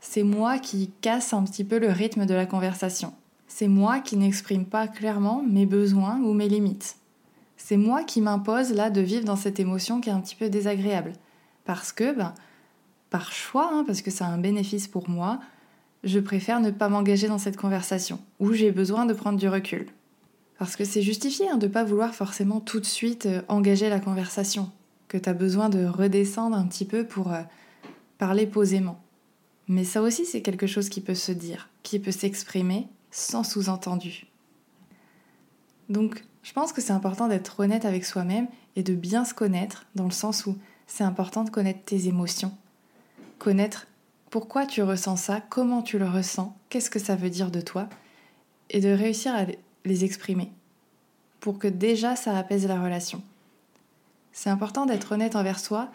c'est 0.01 0.23
moi 0.23 0.59
qui 0.59 0.91
casse 1.01 1.33
un 1.33 1.45
petit 1.45 1.65
peu 1.65 1.79
le 1.79 1.91
rythme 1.91 2.27
de 2.27 2.35
la 2.35 2.47
conversation. 2.47 3.15
C'est 3.49 3.69
moi 3.69 4.01
qui 4.01 4.17
n'exprime 4.17 4.65
pas 4.65 4.89
clairement 4.89 5.43
mes 5.43 5.67
besoins 5.67 6.19
ou 6.21 6.33
mes 6.33 6.49
limites. 6.49 6.97
C'est 7.57 7.77
moi 7.77 8.03
qui 8.03 8.21
m'impose 8.21 8.73
là 8.73 8.91
de 8.91 9.01
vivre 9.01 9.25
dans 9.25 9.37
cette 9.37 9.61
émotion 9.61 10.01
qui 10.01 10.09
est 10.09 10.13
un 10.13 10.21
petit 10.21 10.35
peu 10.35 10.49
désagréable. 10.49 11.13
Parce 11.65 11.93
que, 11.93 12.13
ben, 12.13 12.35
par 13.13 13.31
choix, 13.31 13.71
hein, 13.71 13.85
parce 13.87 14.01
que 14.01 14.11
a 14.23 14.27
un 14.27 14.39
bénéfice 14.39 14.89
pour 14.89 15.11
moi, 15.11 15.39
je 16.03 16.19
préfère 16.19 16.61
ne 16.61 16.71
pas 16.71 16.89
m'engager 16.89 17.29
dans 17.29 17.39
cette 17.39 17.59
conversation, 17.59 18.19
où 18.41 18.55
j'ai 18.55 18.73
besoin 18.73 19.05
de 19.05 19.13
prendre 19.13 19.39
du 19.39 19.49
recul. 19.49 19.87
Parce 20.59 20.77
que 20.77 20.85
c'est 20.85 21.03
justifié 21.03 21.49
hein, 21.51 21.59
de 21.59 21.67
ne 21.67 21.73
pas 21.73 21.85
vouloir 21.85 22.15
forcément 22.15 22.61
tout 22.61 22.81
de 22.81 22.87
suite 22.87 23.27
euh, 23.27 23.43
engager 23.49 23.91
la 23.91 24.01
conversation, 24.01 24.73
que 25.09 25.19
tu 25.19 25.29
as 25.29 25.35
besoin 25.35 25.69
de 25.69 25.85
redescendre 25.85 26.57
un 26.57 26.67
petit 26.67 26.87
peu 26.87 27.05
pour 27.05 27.33
euh, 27.33 27.43
parler 28.17 28.47
posément. 28.47 28.99
Mais 29.69 29.85
ça 29.85 30.01
aussi, 30.01 30.25
c'est 30.25 30.41
quelque 30.41 30.67
chose 30.67 30.89
qui 30.89 31.03
peut 31.03 31.15
se 31.15 31.33
dire, 31.33 31.69
qui 31.83 31.99
peut 31.99 32.13
s'exprimer 32.13 32.89
sans 33.11 33.45
sous-entendu. 33.45 34.27
Donc, 35.91 36.25
je 36.43 36.53
pense 36.55 36.73
que 36.73 36.81
c'est 36.81 36.95
important 36.95 37.29
d'être 37.29 37.61
honnête 37.61 37.85
avec 37.85 38.07
soi-même 38.07 38.49
et 38.75 38.83
de 38.83 38.95
bien 38.95 39.27
se 39.27 39.35
connaître, 39.35 39.85
dans 39.95 40.07
le 40.07 40.11
sens 40.13 40.47
où 40.47 40.57
c'est 40.87 41.05
important 41.05 41.45
de 41.45 41.51
connaître 41.51 41.85
tes 41.85 42.09
émotions, 42.09 42.57
connaître 43.43 43.89
pourquoi 44.31 44.67
tu 44.67 44.83
ressens 44.83 45.17
ça, 45.17 45.41
comment 45.41 45.83
tu 45.83 45.99
le 45.99 46.09
ressens, 46.09 46.57
qu'est-ce 46.69 46.91
que 46.91 47.01
ça 47.01 47.17
veut 47.17 47.29
dire 47.29 47.51
de 47.51 47.61
toi, 47.61 47.89
et 48.71 48.79
de 48.79 48.89
réussir 48.89 49.35
à 49.35 49.47
les 49.85 50.05
exprimer, 50.05 50.53
pour 51.41 51.59
que 51.59 51.67
déjà 51.67 52.15
ça 52.15 52.39
apaise 52.39 52.69
la 52.69 52.81
relation. 52.81 53.21
C'est 54.31 54.49
important 54.49 54.87
d'être 54.87 55.11
honnête 55.11 55.35
envers 55.35 55.59
soi, 55.59 55.89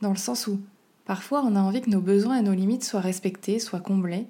dans 0.00 0.08
le 0.08 0.16
sens 0.16 0.46
où 0.46 0.58
parfois 1.04 1.42
on 1.44 1.54
a 1.54 1.60
envie 1.60 1.82
que 1.82 1.90
nos 1.90 2.00
besoins 2.00 2.38
et 2.38 2.42
nos 2.42 2.54
limites 2.54 2.82
soient 2.82 3.00
respectés, 3.00 3.58
soient 3.58 3.80
comblés, 3.80 4.26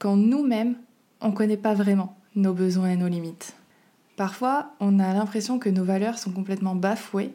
quand 0.00 0.16
nous-mêmes, 0.16 0.74
on 1.20 1.28
ne 1.28 1.36
connaît 1.36 1.56
pas 1.56 1.74
vraiment 1.74 2.16
nos 2.34 2.54
besoins 2.54 2.90
et 2.90 2.96
nos 2.96 3.06
limites. 3.06 3.54
Parfois, 4.16 4.72
on 4.80 4.98
a 4.98 5.14
l'impression 5.14 5.60
que 5.60 5.70
nos 5.70 5.84
valeurs 5.84 6.18
sont 6.18 6.32
complètement 6.32 6.74
bafouées, 6.74 7.32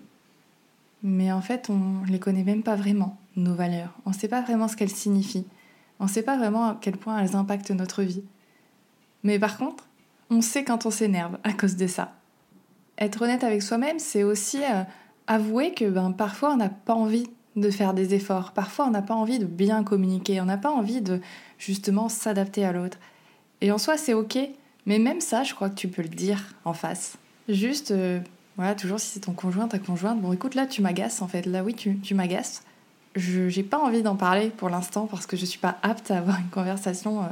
mais 1.02 1.32
en 1.32 1.42
fait, 1.42 1.70
on 1.70 2.02
ne 2.02 2.08
les 2.08 2.20
connaît 2.20 2.44
même 2.44 2.62
pas 2.62 2.76
vraiment 2.76 3.18
nos 3.36 3.54
valeurs. 3.54 3.94
On 4.06 4.10
ne 4.12 4.16
sait 4.16 4.28
pas 4.28 4.42
vraiment 4.42 4.68
ce 4.68 4.76
qu'elles 4.76 4.90
signifient. 4.90 5.48
On 6.00 6.06
ne 6.06 6.10
sait 6.10 6.24
pas 6.24 6.38
vraiment 6.38 6.70
à 6.70 6.78
quel 6.80 6.98
point 6.98 7.20
elles 7.20 7.36
impactent 7.36 7.72
notre 7.72 8.04
vie. 8.04 8.24
Mais 9.24 9.40
par 9.40 9.58
contre, 9.58 9.88
on 10.30 10.42
sait 10.42 10.64
quand 10.64 10.86
on 10.86 10.92
s'énerve 10.92 11.38
à 11.44 11.54
cause 11.54 11.76
de 11.76 11.88
ça. 11.88 12.14
Être 12.98 13.22
honnête 13.22 13.44
avec 13.44 13.62
soi-même, 13.62 14.00
c'est 14.00 14.24
aussi 14.24 14.64
euh, 14.64 14.84
avouer 15.28 15.74
que 15.74 15.86
ben, 15.86 16.12
parfois 16.12 16.54
on 16.54 16.58
n'a 16.58 16.70
pas 16.70 16.94
envie 16.94 17.28
de 17.56 17.70
faire 17.70 17.94
des 17.94 18.14
efforts, 18.14 18.54
parfois 18.54 18.88
on 18.88 18.92
n'a 18.92 19.02
pas 19.02 19.14
envie 19.14 19.40
de 19.40 19.46
bien 19.46 19.84
communiquer, 19.84 20.40
on 20.40 20.46
n'a 20.46 20.58
pas 20.58 20.72
envie 20.72 21.02
de 21.02 21.20
justement 21.58 22.08
s'adapter 22.10 22.64
à 22.64 22.72
l'autre. 22.72 22.98
Et 23.60 23.72
en 23.72 23.78
soi, 23.78 23.98
c'est 23.98 24.14
ok, 24.14 24.38
mais 24.86 25.00
même 25.00 25.22
ça, 25.22 25.44
je 25.44 25.54
crois 25.54 25.70
que 25.70 25.76
tu 25.76 25.88
peux 25.88 26.02
le 26.02 26.08
dire 26.08 26.56
en 26.64 26.74
face. 26.74 27.18
Juste, 27.50 27.92
euh, 27.92 28.20
voilà, 28.56 28.74
toujours 28.74 29.00
si 29.00 29.08
c'est 29.08 29.20
ton 29.22 29.34
conjoint, 29.34 29.68
ta 29.68 29.80
conjointe, 29.80 30.22
bon 30.22 30.32
écoute, 30.32 30.56
là 30.56 30.66
tu 30.66 30.82
m'agaces 30.82 31.22
en 31.22 31.28
fait, 31.28 31.46
là 31.46 31.64
oui, 31.64 31.74
tu, 31.74 31.98
tu 32.00 32.16
m'agaces 32.16 32.64
je 33.16 33.56
n'ai 33.56 33.64
pas 33.64 33.80
envie 33.80 34.02
d'en 34.02 34.16
parler 34.16 34.50
pour 34.50 34.70
l'instant 34.70 35.08
parce 35.08 35.26
que 35.26 35.36
je 35.36 35.42
ne 35.42 35.48
suis 35.48 35.60
pas 35.60 35.78
apte 35.84 36.12
à 36.12 36.18
avoir 36.18 36.40
une 36.40 36.50
conversation 36.50 37.24
euh, 37.24 37.28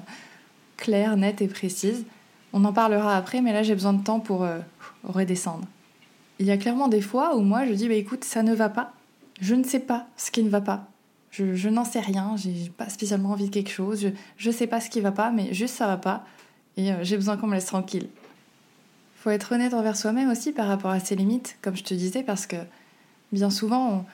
claire, 0.78 1.18
nette 1.18 1.42
et 1.42 1.48
précise. 1.48 2.06
On 2.52 2.65
en 2.65 2.74
parlera 2.74 3.15
après, 3.15 3.42
mais 3.42 3.54
là 3.54 3.63
j'ai 3.63 3.74
besoin 3.74 3.94
de 3.94 4.04
temps 4.04 4.20
pour 4.20 4.44
euh, 4.44 4.60
redescendre. 5.04 5.65
Il 6.39 6.46
y 6.46 6.52
a 6.52 6.58
clairement 6.58 6.88
des 6.88 7.02
fois 7.02 7.36
où 7.36 7.42
moi 7.42 7.65
je 7.65 7.74
dis 7.74 7.88
bah, 7.88 7.94
écoute, 7.96 8.24
ça 8.24 8.44
ne 8.44 8.54
va 8.54 8.70
pas. 8.70 8.94
Je 9.42 9.56
ne 9.56 9.63
sais 9.63 9.80
pas 9.80 10.08
ce 10.18 10.32
qui 10.32 10.44
ne 10.44 10.50
va 10.50 10.62
pas. 10.62 10.88
Je, 11.32 11.70
n'en 11.70 11.86
sais 11.86 12.00
rien, 12.00 12.36
j'ai 12.38 12.72
pas 12.76 12.89
spécialement 12.89 13.30
envie 13.30 13.46
de 13.46 13.54
quelque 13.54 13.70
chose, 13.70 14.12
je 14.36 14.50
ne 14.50 14.54
sais 14.54 14.65
pas 14.65 14.82
ce 14.82 14.89
qui 14.89 15.00
va 15.00 15.12
pas, 15.12 15.30
mais 15.30 15.54
juste 15.54 15.76
ça 15.76 15.86
va 15.86 15.96
pas 15.96 16.26
et 16.80 16.92
euh, 16.92 17.04
j'ai 17.04 17.18
besoin 17.18 17.38
qu'on 17.38 17.48
me 17.48 17.56
laisse 17.56 17.65
tranquille. 17.65 18.08
Faut 19.18 19.30
être 19.30 19.52
honnête 19.52 19.74
envers 19.74 19.98
soi-même 19.98 20.30
aussi 20.30 20.54
par 20.54 20.68
rapport 20.68 20.92
à 20.92 21.00
ses 21.00 21.15
limites, 21.15 21.58
comme 21.62 21.76
je 21.76 21.84
te 21.84 21.94
disais, 21.94 22.24
parce 22.24 22.48
que 22.48 22.56
bien 23.32 23.50
souvent, 23.50 23.89
on, 23.89 24.06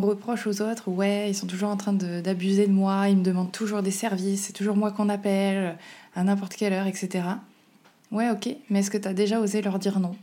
reproche 0.00 0.46
aux 0.46 0.62
autres, 0.62 0.88
ouais, 0.88 1.30
ils 1.30 1.34
sont 1.34 1.46
toujours 1.46 1.68
en 1.68 1.76
train 1.76 1.92
d'abuser 1.92 2.66
de, 2.66 2.72
moi, 2.72 3.08
ils 3.08 3.16
me 3.16 3.22
demandent 3.22 3.52
toujours 3.52 3.82
des 3.82 3.90
services, 3.90 4.46
c'est 4.46 4.52
toujours 4.52 4.76
moi 4.76 4.90
qu'on 4.90 5.08
appelle, 5.08 5.76
à 6.14 6.24
n'importe 6.24 6.54
quelle 6.54 6.72
heure, 6.72 6.86
etc. 6.86 7.24
Ouais, 8.10 8.30
ok, 8.30 8.56
mais 8.70 8.80
est-ce 8.80 8.90
que 8.90 8.98
tu 8.98 9.08
as 9.08 9.14
déjà 9.14 9.40
osé 9.40 9.60
leur 9.62 9.78
dire 9.78 10.00
non? 10.00 10.16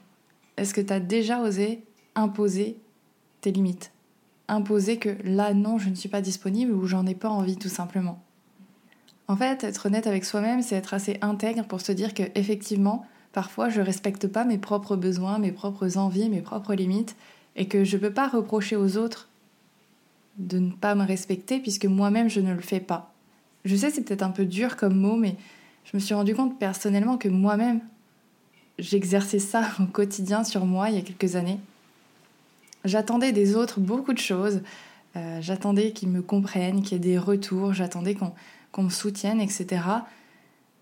Est-ce 0.58 0.74
que 0.74 0.82
tu 0.82 0.92
as 0.92 1.00
déjà 1.00 1.40
osé 1.40 1.84
imposer 2.16 2.78
tes 3.42 3.52
limites? 3.52 3.92
Imposer 4.48 4.98
que 4.98 5.16
là, 5.24 5.54
non, 5.54 5.78
je 5.78 5.90
ne 5.90 5.96
suis 5.96 6.10
pas 6.10 6.22
disponible 6.22 6.72
ou 6.72 6.88
j'en 6.88 7.06
ai 7.06 7.16
pas 7.16 7.30
envie, 7.30 7.58
tout 7.58 7.70
simplement. 7.70 8.20
En 9.28 9.36
fait, 9.36 9.64
être 9.64 9.86
honnête 9.86 10.08
avec 10.08 10.26
soi-même, 10.26 10.64
c'est 10.64 10.76
être 10.76 10.96
assez 10.96 11.20
intègre 11.22 11.64
pour 11.64 11.82
se 11.82 11.92
dire 11.92 12.16
que 12.16 12.24
effectivement, 12.34 13.06
parfois 13.32 13.70
je 13.70 13.80
respecte 13.80 14.28
pas 14.28 14.44
mes 14.44 14.58
propres 14.58 14.96
besoins, 14.96 15.38
mes 15.38 15.52
propres 15.52 15.98
envies, 15.98 16.30
mes 16.30 16.42
propres 16.42 16.74
limites, 16.74 17.16
et 17.56 17.68
que 17.68 17.84
je 17.84 17.98
ne 17.98 18.02
peux 18.02 18.14
pas 18.14 18.28
reprocher 18.28 18.76
aux 18.76 18.98
autres 18.98 19.29
de 20.40 20.58
ne 20.58 20.72
pas 20.72 20.96
me 20.96 21.06
respecter 21.06 21.60
puisque 21.60 21.86
moi-même 21.86 22.30
je 22.30 22.40
ne 22.40 22.54
le 22.54 22.62
fais 22.62 22.80
pas. 22.80 23.14
Je 23.66 23.76
sais 23.76 23.92
c'est 23.92 24.02
peut-être 24.02 24.24
un 24.24 24.32
peu 24.32 24.46
dur 24.46 24.76
comme 24.76 24.96
mot, 24.96 25.16
mais 25.16 25.36
je 25.86 25.96
me 25.96 26.00
suis 26.00 26.16
rendu 26.16 26.34
compte 26.34 26.58
personnellement 26.58 27.18
que 27.18 27.30
moi-même 27.30 27.82
j'exerçais 28.80 29.40
ça 29.40 29.64
au 29.80 29.86
quotidien 29.86 30.44
sur 30.44 30.66
moi 30.66 30.90
il 30.90 30.96
y 30.96 31.00
a 31.00 31.02
quelques 31.02 31.36
années. 31.36 31.60
J'attendais 32.86 33.32
des 33.32 33.56
autres 33.56 33.80
beaucoup 33.80 34.14
de 34.14 34.20
choses. 34.20 34.62
Euh, 35.16 35.40
j'attendais 35.42 35.92
qu'ils 35.92 36.10
me 36.10 36.22
comprennent, 36.22 36.82
qu'il 36.82 36.94
y 36.94 36.96
ait 36.96 37.00
des 37.00 37.18
retours, 37.18 37.74
j'attendais 37.74 38.16
qu'on 38.16 38.84
me 38.84 38.90
soutienne, 38.90 39.42
etc. 39.42 39.82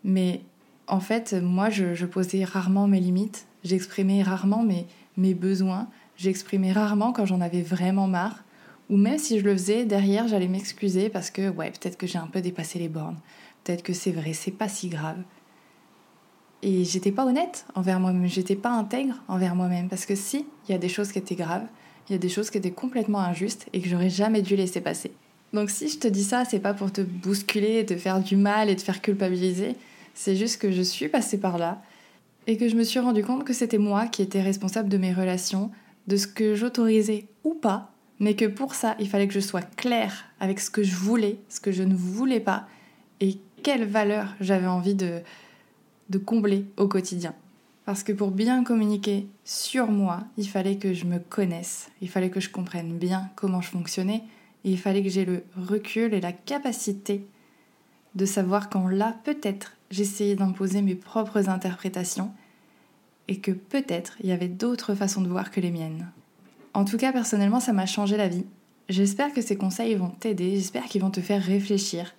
Mais 0.03 0.41
en 0.87 0.99
fait, 0.99 1.33
moi, 1.33 1.69
je, 1.69 2.05
posais 2.05 2.43
rarement 2.43 2.87
mes 2.87 2.99
limites, 2.99 3.45
j'exprimais 3.63 4.23
rarement 4.23 4.63
mes, 4.63 4.85
mes 5.17 5.33
besoins, 5.33 5.87
j'exprimais 6.17 6.71
rarement 6.71 7.13
quand 7.13 7.25
j'en 7.25 7.41
avais 7.41 7.61
vraiment 7.61 8.07
marre, 8.07 8.43
ou 8.89 8.97
même 8.97 9.17
si 9.17 9.39
je 9.39 9.43
le 9.43 9.53
faisais, 9.53 9.85
derrière, 9.85 10.27
j'allais 10.27 10.47
m'excuser 10.47 11.09
parce 11.09 11.29
que, 11.29 11.49
ouais, 11.49 11.71
peut-être 11.71 11.97
que 11.97 12.07
j'ai 12.07 12.17
un 12.17 12.27
peu 12.27 12.41
dépassé 12.41 12.79
les 12.79 12.89
bornes, 12.89 13.17
peut-être 13.63 13.83
que 13.83 13.93
c'est 13.93 14.11
vrai, 14.11 14.33
c'est 14.33 14.51
pas 14.51 14.69
si 14.69 14.89
grave. 14.89 15.17
Et 16.63 16.85
j'étais 16.85 17.11
pas 17.11 17.25
honnête 17.25 17.65
envers 17.75 17.99
moi-même, 17.99 18.27
j'étais 18.27 18.55
pas 18.55 18.71
intègre 18.71 19.15
envers 19.27 19.55
moi-même, 19.55 19.89
parce 19.89 20.05
que 20.05 20.15
si, 20.15 20.45
il 20.67 20.71
y 20.71 20.75
a 20.75 20.79
des 20.79 20.89
choses 20.89 21.11
qui 21.11 21.19
étaient 21.19 21.35
graves, 21.35 21.67
il 22.09 22.13
y 22.13 22.15
a 22.15 22.19
des 22.19 22.29
choses 22.29 22.49
qui 22.49 22.57
étaient 22.57 22.71
complètement 22.71 23.19
injustes 23.19 23.67
et 23.73 23.81
que 23.81 23.89
j'aurais 23.89 24.09
jamais 24.09 24.41
dû 24.41 24.55
laisser 24.55 24.81
passer. 24.81 25.11
Donc 25.53 25.69
si 25.69 25.89
je 25.89 25.99
te 25.99 26.07
dis 26.07 26.23
ça, 26.23 26.45
c'est 26.45 26.59
pas 26.59 26.73
pour 26.73 26.91
te 26.91 27.01
bousculer, 27.01 27.85
te 27.85 27.95
faire 27.95 28.21
du 28.21 28.35
mal 28.35 28.69
et 28.69 28.75
te 28.75 28.81
faire 28.81 29.01
culpabiliser, 29.01 29.75
c'est 30.13 30.35
juste 30.35 30.61
que 30.61 30.71
je 30.71 30.81
suis 30.81 31.09
passée 31.09 31.39
par 31.39 31.57
là 31.57 31.81
et 32.47 32.57
que 32.57 32.69
je 32.69 32.75
me 32.75 32.83
suis 32.83 32.99
rendu 32.99 33.23
compte 33.23 33.43
que 33.43 33.53
c'était 33.53 33.77
moi 33.77 34.07
qui 34.07 34.21
étais 34.21 34.41
responsable 34.41 34.89
de 34.89 34.97
mes 34.97 35.13
relations, 35.13 35.69
de 36.07 36.15
ce 36.15 36.27
que 36.27 36.55
j'autorisais 36.55 37.27
ou 37.43 37.53
pas, 37.53 37.91
mais 38.19 38.35
que 38.35 38.45
pour 38.45 38.75
ça, 38.75 38.95
il 38.99 39.07
fallait 39.07 39.27
que 39.27 39.33
je 39.33 39.39
sois 39.39 39.61
claire 39.61 40.25
avec 40.39 40.59
ce 40.59 40.69
que 40.69 40.83
je 40.83 40.95
voulais, 40.95 41.39
ce 41.49 41.59
que 41.59 41.71
je 41.71 41.83
ne 41.83 41.95
voulais 41.95 42.39
pas 42.39 42.67
et 43.19 43.37
quelle 43.63 43.85
valeur 43.85 44.35
j'avais 44.39 44.67
envie 44.67 44.95
de, 44.95 45.21
de 46.09 46.17
combler 46.17 46.65
au 46.77 46.87
quotidien. 46.87 47.33
Parce 47.85 48.03
que 48.03 48.11
pour 48.11 48.31
bien 48.31 48.63
communiquer 48.63 49.27
sur 49.45 49.87
moi, 49.87 50.25
il 50.37 50.47
fallait 50.47 50.77
que 50.77 50.93
je 50.93 51.05
me 51.05 51.19
connaisse, 51.19 51.89
il 52.01 52.09
fallait 52.09 52.29
que 52.29 52.39
je 52.39 52.49
comprenne 52.49 52.97
bien 52.97 53.29
comment 53.35 53.61
je 53.61 53.69
fonctionnais 53.69 54.23
il 54.63 54.77
fallait 54.77 55.03
que 55.03 55.09
j'ai 55.09 55.25
le 55.25 55.43
recul 55.55 56.13
et 56.13 56.21
la 56.21 56.33
capacité 56.33 57.25
de 58.15 58.25
savoir 58.25 58.69
quand 58.69 58.87
là, 58.87 59.15
peut-être, 59.23 59.73
j'essayais 59.91 60.35
d'imposer 60.35 60.81
mes 60.81 60.95
propres 60.95 61.49
interprétations 61.49 62.31
et 63.27 63.39
que 63.39 63.51
peut-être 63.51 64.17
il 64.21 64.29
y 64.29 64.31
avait 64.31 64.47
d'autres 64.47 64.95
façons 64.95 65.21
de 65.21 65.29
voir 65.29 65.51
que 65.51 65.61
les 65.61 65.71
miennes. 65.71 66.09
En 66.77 66.85
tout 66.85 66.97
cas, 66.97 67.11
personnellement, 67.11 67.59
ça 67.59 67.73
m'a 67.73 67.87
changé 67.87 68.17
la 68.17 68.27
vie. 68.27 68.45
J'espère 68.87 69.33
que 69.33 69.41
ces 69.41 69.57
conseils 69.57 69.95
vont 69.95 70.09
t'aider, 70.09 70.57
j'espère 70.57 70.83
qu'ils 70.83 71.01
vont 71.01 71.09
te 71.09 71.21
faire 71.21 71.41
réfléchir. 71.41 72.13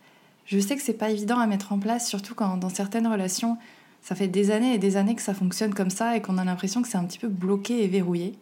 Je 0.47 0.59
sais 0.59 0.75
que 0.75 0.83
c'est 0.83 0.95
pas 0.95 1.11
évident 1.11 1.39
à 1.39 1.47
mettre 1.47 1.73
en 1.73 1.79
place, 1.79 2.09
surtout 2.09 2.35
quand 2.35 2.57
dans 2.57 2.69
certaines 2.69 3.07
relations, 3.07 3.57
ça 4.03 4.17
fait 4.17 4.27
des 4.27 4.51
années 4.51 4.75
et 4.75 4.79
des 4.79 4.97
années 4.97 5.15
que 5.15 5.23
ça 5.23 5.33
fonctionne 5.33 5.73
comme 5.75 5.91
ça 5.91 6.17
et 6.17 6.23
qu'on 6.23 6.39
a 6.39 6.45
l'impression 6.45 6.83
que 6.83 6.89
c'est 6.89 6.99
un 6.99 7.05
petit 7.05 7.21
peu 7.21 7.29
bloqué 7.29 7.85
et 7.85 7.87
verrouillé. 7.87 8.35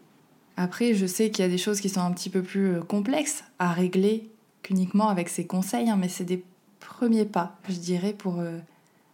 Après, 0.56 0.94
je 0.94 1.04
sais 1.04 1.30
qu'il 1.30 1.44
y 1.44 1.48
a 1.48 1.50
des 1.50 1.58
choses 1.58 1.82
qui 1.82 1.90
sont 1.90 2.00
un 2.00 2.12
petit 2.12 2.30
peu 2.30 2.40
plus 2.40 2.76
euh, 2.76 2.80
complexes 2.80 3.44
à 3.58 3.70
régler 3.74 4.30
qu'uniquement 4.62 5.10
avec 5.10 5.28
ces 5.28 5.46
conseils, 5.46 5.90
hein, 5.90 5.98
mais 6.00 6.08
c'est 6.08 6.24
des 6.24 6.42
premiers 6.80 7.26
pas, 7.26 7.58
je 7.68 7.74
dirais, 7.74 8.14
pour 8.14 8.40
euh, 8.40 8.58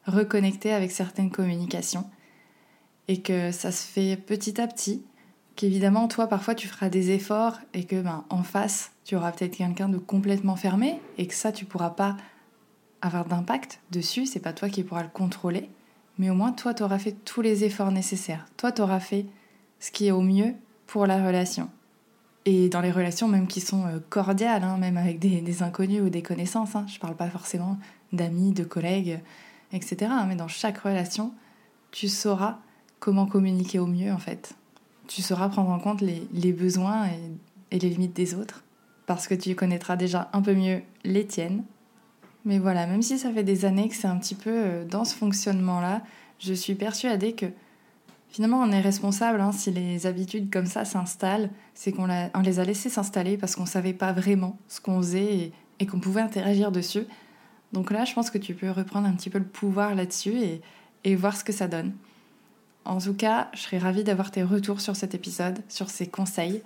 reconnecter 0.06 0.72
avec 0.72 0.92
certaines 0.92 1.32
communications. 1.32 2.04
Et 3.08 3.22
que 3.22 3.50
ça 3.50 3.72
se 3.72 3.84
fait 3.84 4.16
petit 4.16 4.60
à 4.60 4.68
petit, 4.68 5.02
qu'évidemment, 5.56 6.08
toi, 6.08 6.26
parfois, 6.26 6.54
tu 6.54 6.68
feras 6.68 6.88
des 6.88 7.10
efforts 7.10 7.58
et 7.74 7.84
que, 7.84 8.00
ben, 8.00 8.24
en 8.30 8.42
face, 8.42 8.92
tu 9.04 9.16
auras 9.16 9.32
peut-être 9.32 9.56
quelqu'un 9.56 9.88
de 9.88 9.98
complètement 9.98 10.56
fermé 10.56 11.00
et 11.18 11.26
que 11.26 11.34
ça, 11.34 11.52
tu 11.52 11.64
pourras 11.64 11.90
pas 11.90 12.16
avoir 13.00 13.24
d'impact 13.24 13.80
dessus, 13.90 14.26
c'est 14.26 14.40
pas 14.40 14.52
toi 14.52 14.68
qui 14.68 14.84
pourras 14.84 15.02
le 15.02 15.08
contrôler, 15.08 15.68
mais 16.18 16.30
au 16.30 16.34
moins, 16.34 16.52
toi, 16.52 16.72
tu 16.72 16.82
auras 16.82 16.98
fait 16.98 17.16
tous 17.24 17.42
les 17.42 17.64
efforts 17.64 17.90
nécessaires. 17.90 18.46
Toi, 18.56 18.72
tu 18.72 18.82
auras 18.82 19.00
fait 19.00 19.26
ce 19.80 19.90
qui 19.90 20.06
est 20.06 20.12
au 20.12 20.22
mieux 20.22 20.54
pour 20.86 21.06
la 21.06 21.24
relation. 21.24 21.68
Et 22.44 22.68
dans 22.68 22.80
les 22.80 22.90
relations 22.90 23.28
même 23.28 23.46
qui 23.46 23.60
sont 23.60 23.86
euh, 23.86 23.98
cordiales, 24.08 24.64
hein, 24.64 24.76
même 24.76 24.96
avec 24.96 25.18
des, 25.18 25.62
inconnus 25.62 26.02
ou 26.02 26.08
des 26.10 26.22
connaissances, 26.22 26.74
hein. 26.74 26.86
je 26.88 26.98
parle 26.98 27.14
pas 27.14 27.28
forcément 27.28 27.78
d'amis, 28.12 28.52
de 28.52 28.64
collègues, 28.64 29.20
etc. 29.72 30.10
Hein, 30.10 30.26
mais 30.28 30.36
dans 30.36 30.48
chaque 30.48 30.78
relation, 30.78 31.32
tu 31.92 32.08
sauras 32.08 32.58
comment 32.98 33.26
communiquer 33.26 33.78
au 33.78 33.86
mieux 33.86 34.12
en 34.12 34.18
fait. 34.18 34.54
Tu 35.14 35.20
sauras 35.20 35.50
prendre 35.50 35.68
en 35.68 35.78
compte 35.78 36.00
les, 36.00 36.52
besoins 36.52 37.06
et, 37.70 37.78
les 37.78 37.90
limites 37.90 38.14
des 38.14 38.34
autres, 38.34 38.64
parce 39.04 39.28
que 39.28 39.34
tu 39.34 39.54
connaîtras 39.54 39.96
déjà 39.96 40.30
un 40.32 40.40
peu 40.40 40.54
mieux 40.54 40.80
les 41.04 41.26
tiennes. 41.26 41.64
Mais 42.46 42.58
voilà, 42.58 42.86
même 42.86 43.02
si 43.02 43.18
ça 43.18 43.30
fait 43.30 43.44
des 43.44 43.66
années 43.66 43.90
que 43.90 43.94
c'est 43.94 44.08
un 44.08 44.16
petit 44.16 44.34
peu 44.34 44.50
euh, 44.50 44.84
dans 44.86 45.04
ce 45.04 45.14
fonctionnement-là, 45.14 46.02
je 46.38 46.54
suis 46.54 46.74
persuadée 46.74 47.34
que 47.34 47.46
Finalement, 48.30 48.62
on 48.62 48.72
est 48.72 48.80
responsable 48.80 49.42
hein, 49.42 49.52
si 49.52 49.70
les 49.70 50.06
habitudes 50.06 50.50
comme 50.50 50.64
ça 50.64 50.86
s'installent, 50.86 51.50
c'est 51.74 51.92
qu'on 51.92 52.06
les 52.06 52.58
a 52.60 52.64
laissées 52.64 52.88
s'installer 52.88 53.36
parce 53.36 53.54
qu'on 53.56 53.64
ne 53.64 53.68
savait 53.68 53.92
pas 53.92 54.14
vraiment 54.14 54.56
ce 54.68 54.80
qu'on 54.80 54.96
faisait 55.02 55.52
et, 55.78 55.86
qu'on 55.86 56.00
pouvait 56.00 56.22
interagir 56.22 56.72
dessus. 56.72 57.04
Donc 57.74 57.90
là, 57.90 58.06
je 58.06 58.14
pense 58.14 58.30
que 58.30 58.38
tu 58.38 58.54
peux 58.54 58.70
reprendre 58.70 59.06
un 59.06 59.12
petit 59.12 59.28
peu 59.28 59.38
le 59.38 59.44
pouvoir 59.44 59.94
là-dessus 59.94 60.32
et 61.04 61.14
voir 61.14 61.36
ce 61.36 61.44
que 61.44 61.52
ça 61.52 61.68
donne. 61.68 61.92
En 62.84 62.98
tout 62.98 63.14
cas, 63.14 63.48
je 63.54 63.60
serais 63.60 63.78
ravie 63.78 64.04
d'avoir 64.04 64.30
tes 64.30 64.42
retours 64.42 64.80
sur 64.80 64.96
cet 64.96 65.14
épisode, 65.14 65.60
sur 65.68 65.88
ces 65.88 66.08
conseils, 66.08 66.62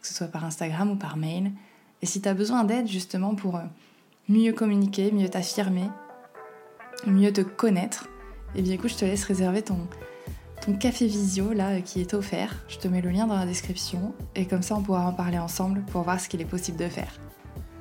que 0.00 0.06
ce 0.06 0.14
soit 0.14 0.26
par 0.26 0.44
Instagram 0.44 0.90
ou 0.90 0.96
par 0.96 1.16
mail. 1.16 1.52
Et 2.02 2.06
si 2.06 2.20
tu 2.20 2.28
as 2.28 2.34
besoin 2.34 2.64
d'aide 2.64 2.88
justement 2.88 3.34
pour 3.34 3.56
euh, 3.56 3.64
mieux 4.28 4.52
communiquer, 4.52 5.12
mieux 5.12 5.28
t'affirmer, 5.28 5.88
mieux 7.06 7.32
te 7.32 7.42
connaître, 7.42 8.08
eh 8.56 8.62
bien 8.62 8.74
écoute, 8.74 8.90
je 8.90 8.96
te 8.96 9.04
laisse 9.04 9.24
réserver 9.24 9.62
ton, 9.62 9.78
ton 10.64 10.74
café 10.74 11.06
visio 11.06 11.52
là 11.52 11.80
qui 11.80 12.00
est 12.00 12.14
offert. 12.14 12.64
Je 12.68 12.78
te 12.78 12.88
mets 12.88 13.00
le 13.00 13.10
lien 13.10 13.26
dans 13.26 13.36
la 13.36 13.46
description 13.46 14.14
et 14.34 14.46
comme 14.46 14.62
ça 14.62 14.74
on 14.76 14.82
pourra 14.82 15.06
en 15.06 15.12
parler 15.12 15.38
ensemble 15.38 15.82
pour 15.92 16.02
voir 16.02 16.20
ce 16.20 16.28
qu'il 16.28 16.40
est 16.40 16.46
possible 16.46 16.78
de 16.78 16.88
faire. 16.88 17.12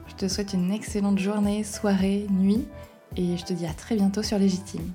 Je 0.08 0.16
te 0.16 0.28
souhaite 0.28 0.54
une 0.54 0.72
excellente 0.72 1.18
journée, 1.18 1.64
soirée, 1.64 2.28
nuit 2.30 2.68
et 3.16 3.38
je 3.38 3.46
te 3.46 3.54
dis 3.54 3.66
à 3.66 3.74
très 3.74 3.96
bientôt 3.96 4.22
sur 4.22 4.38
Légitime. 4.38 4.92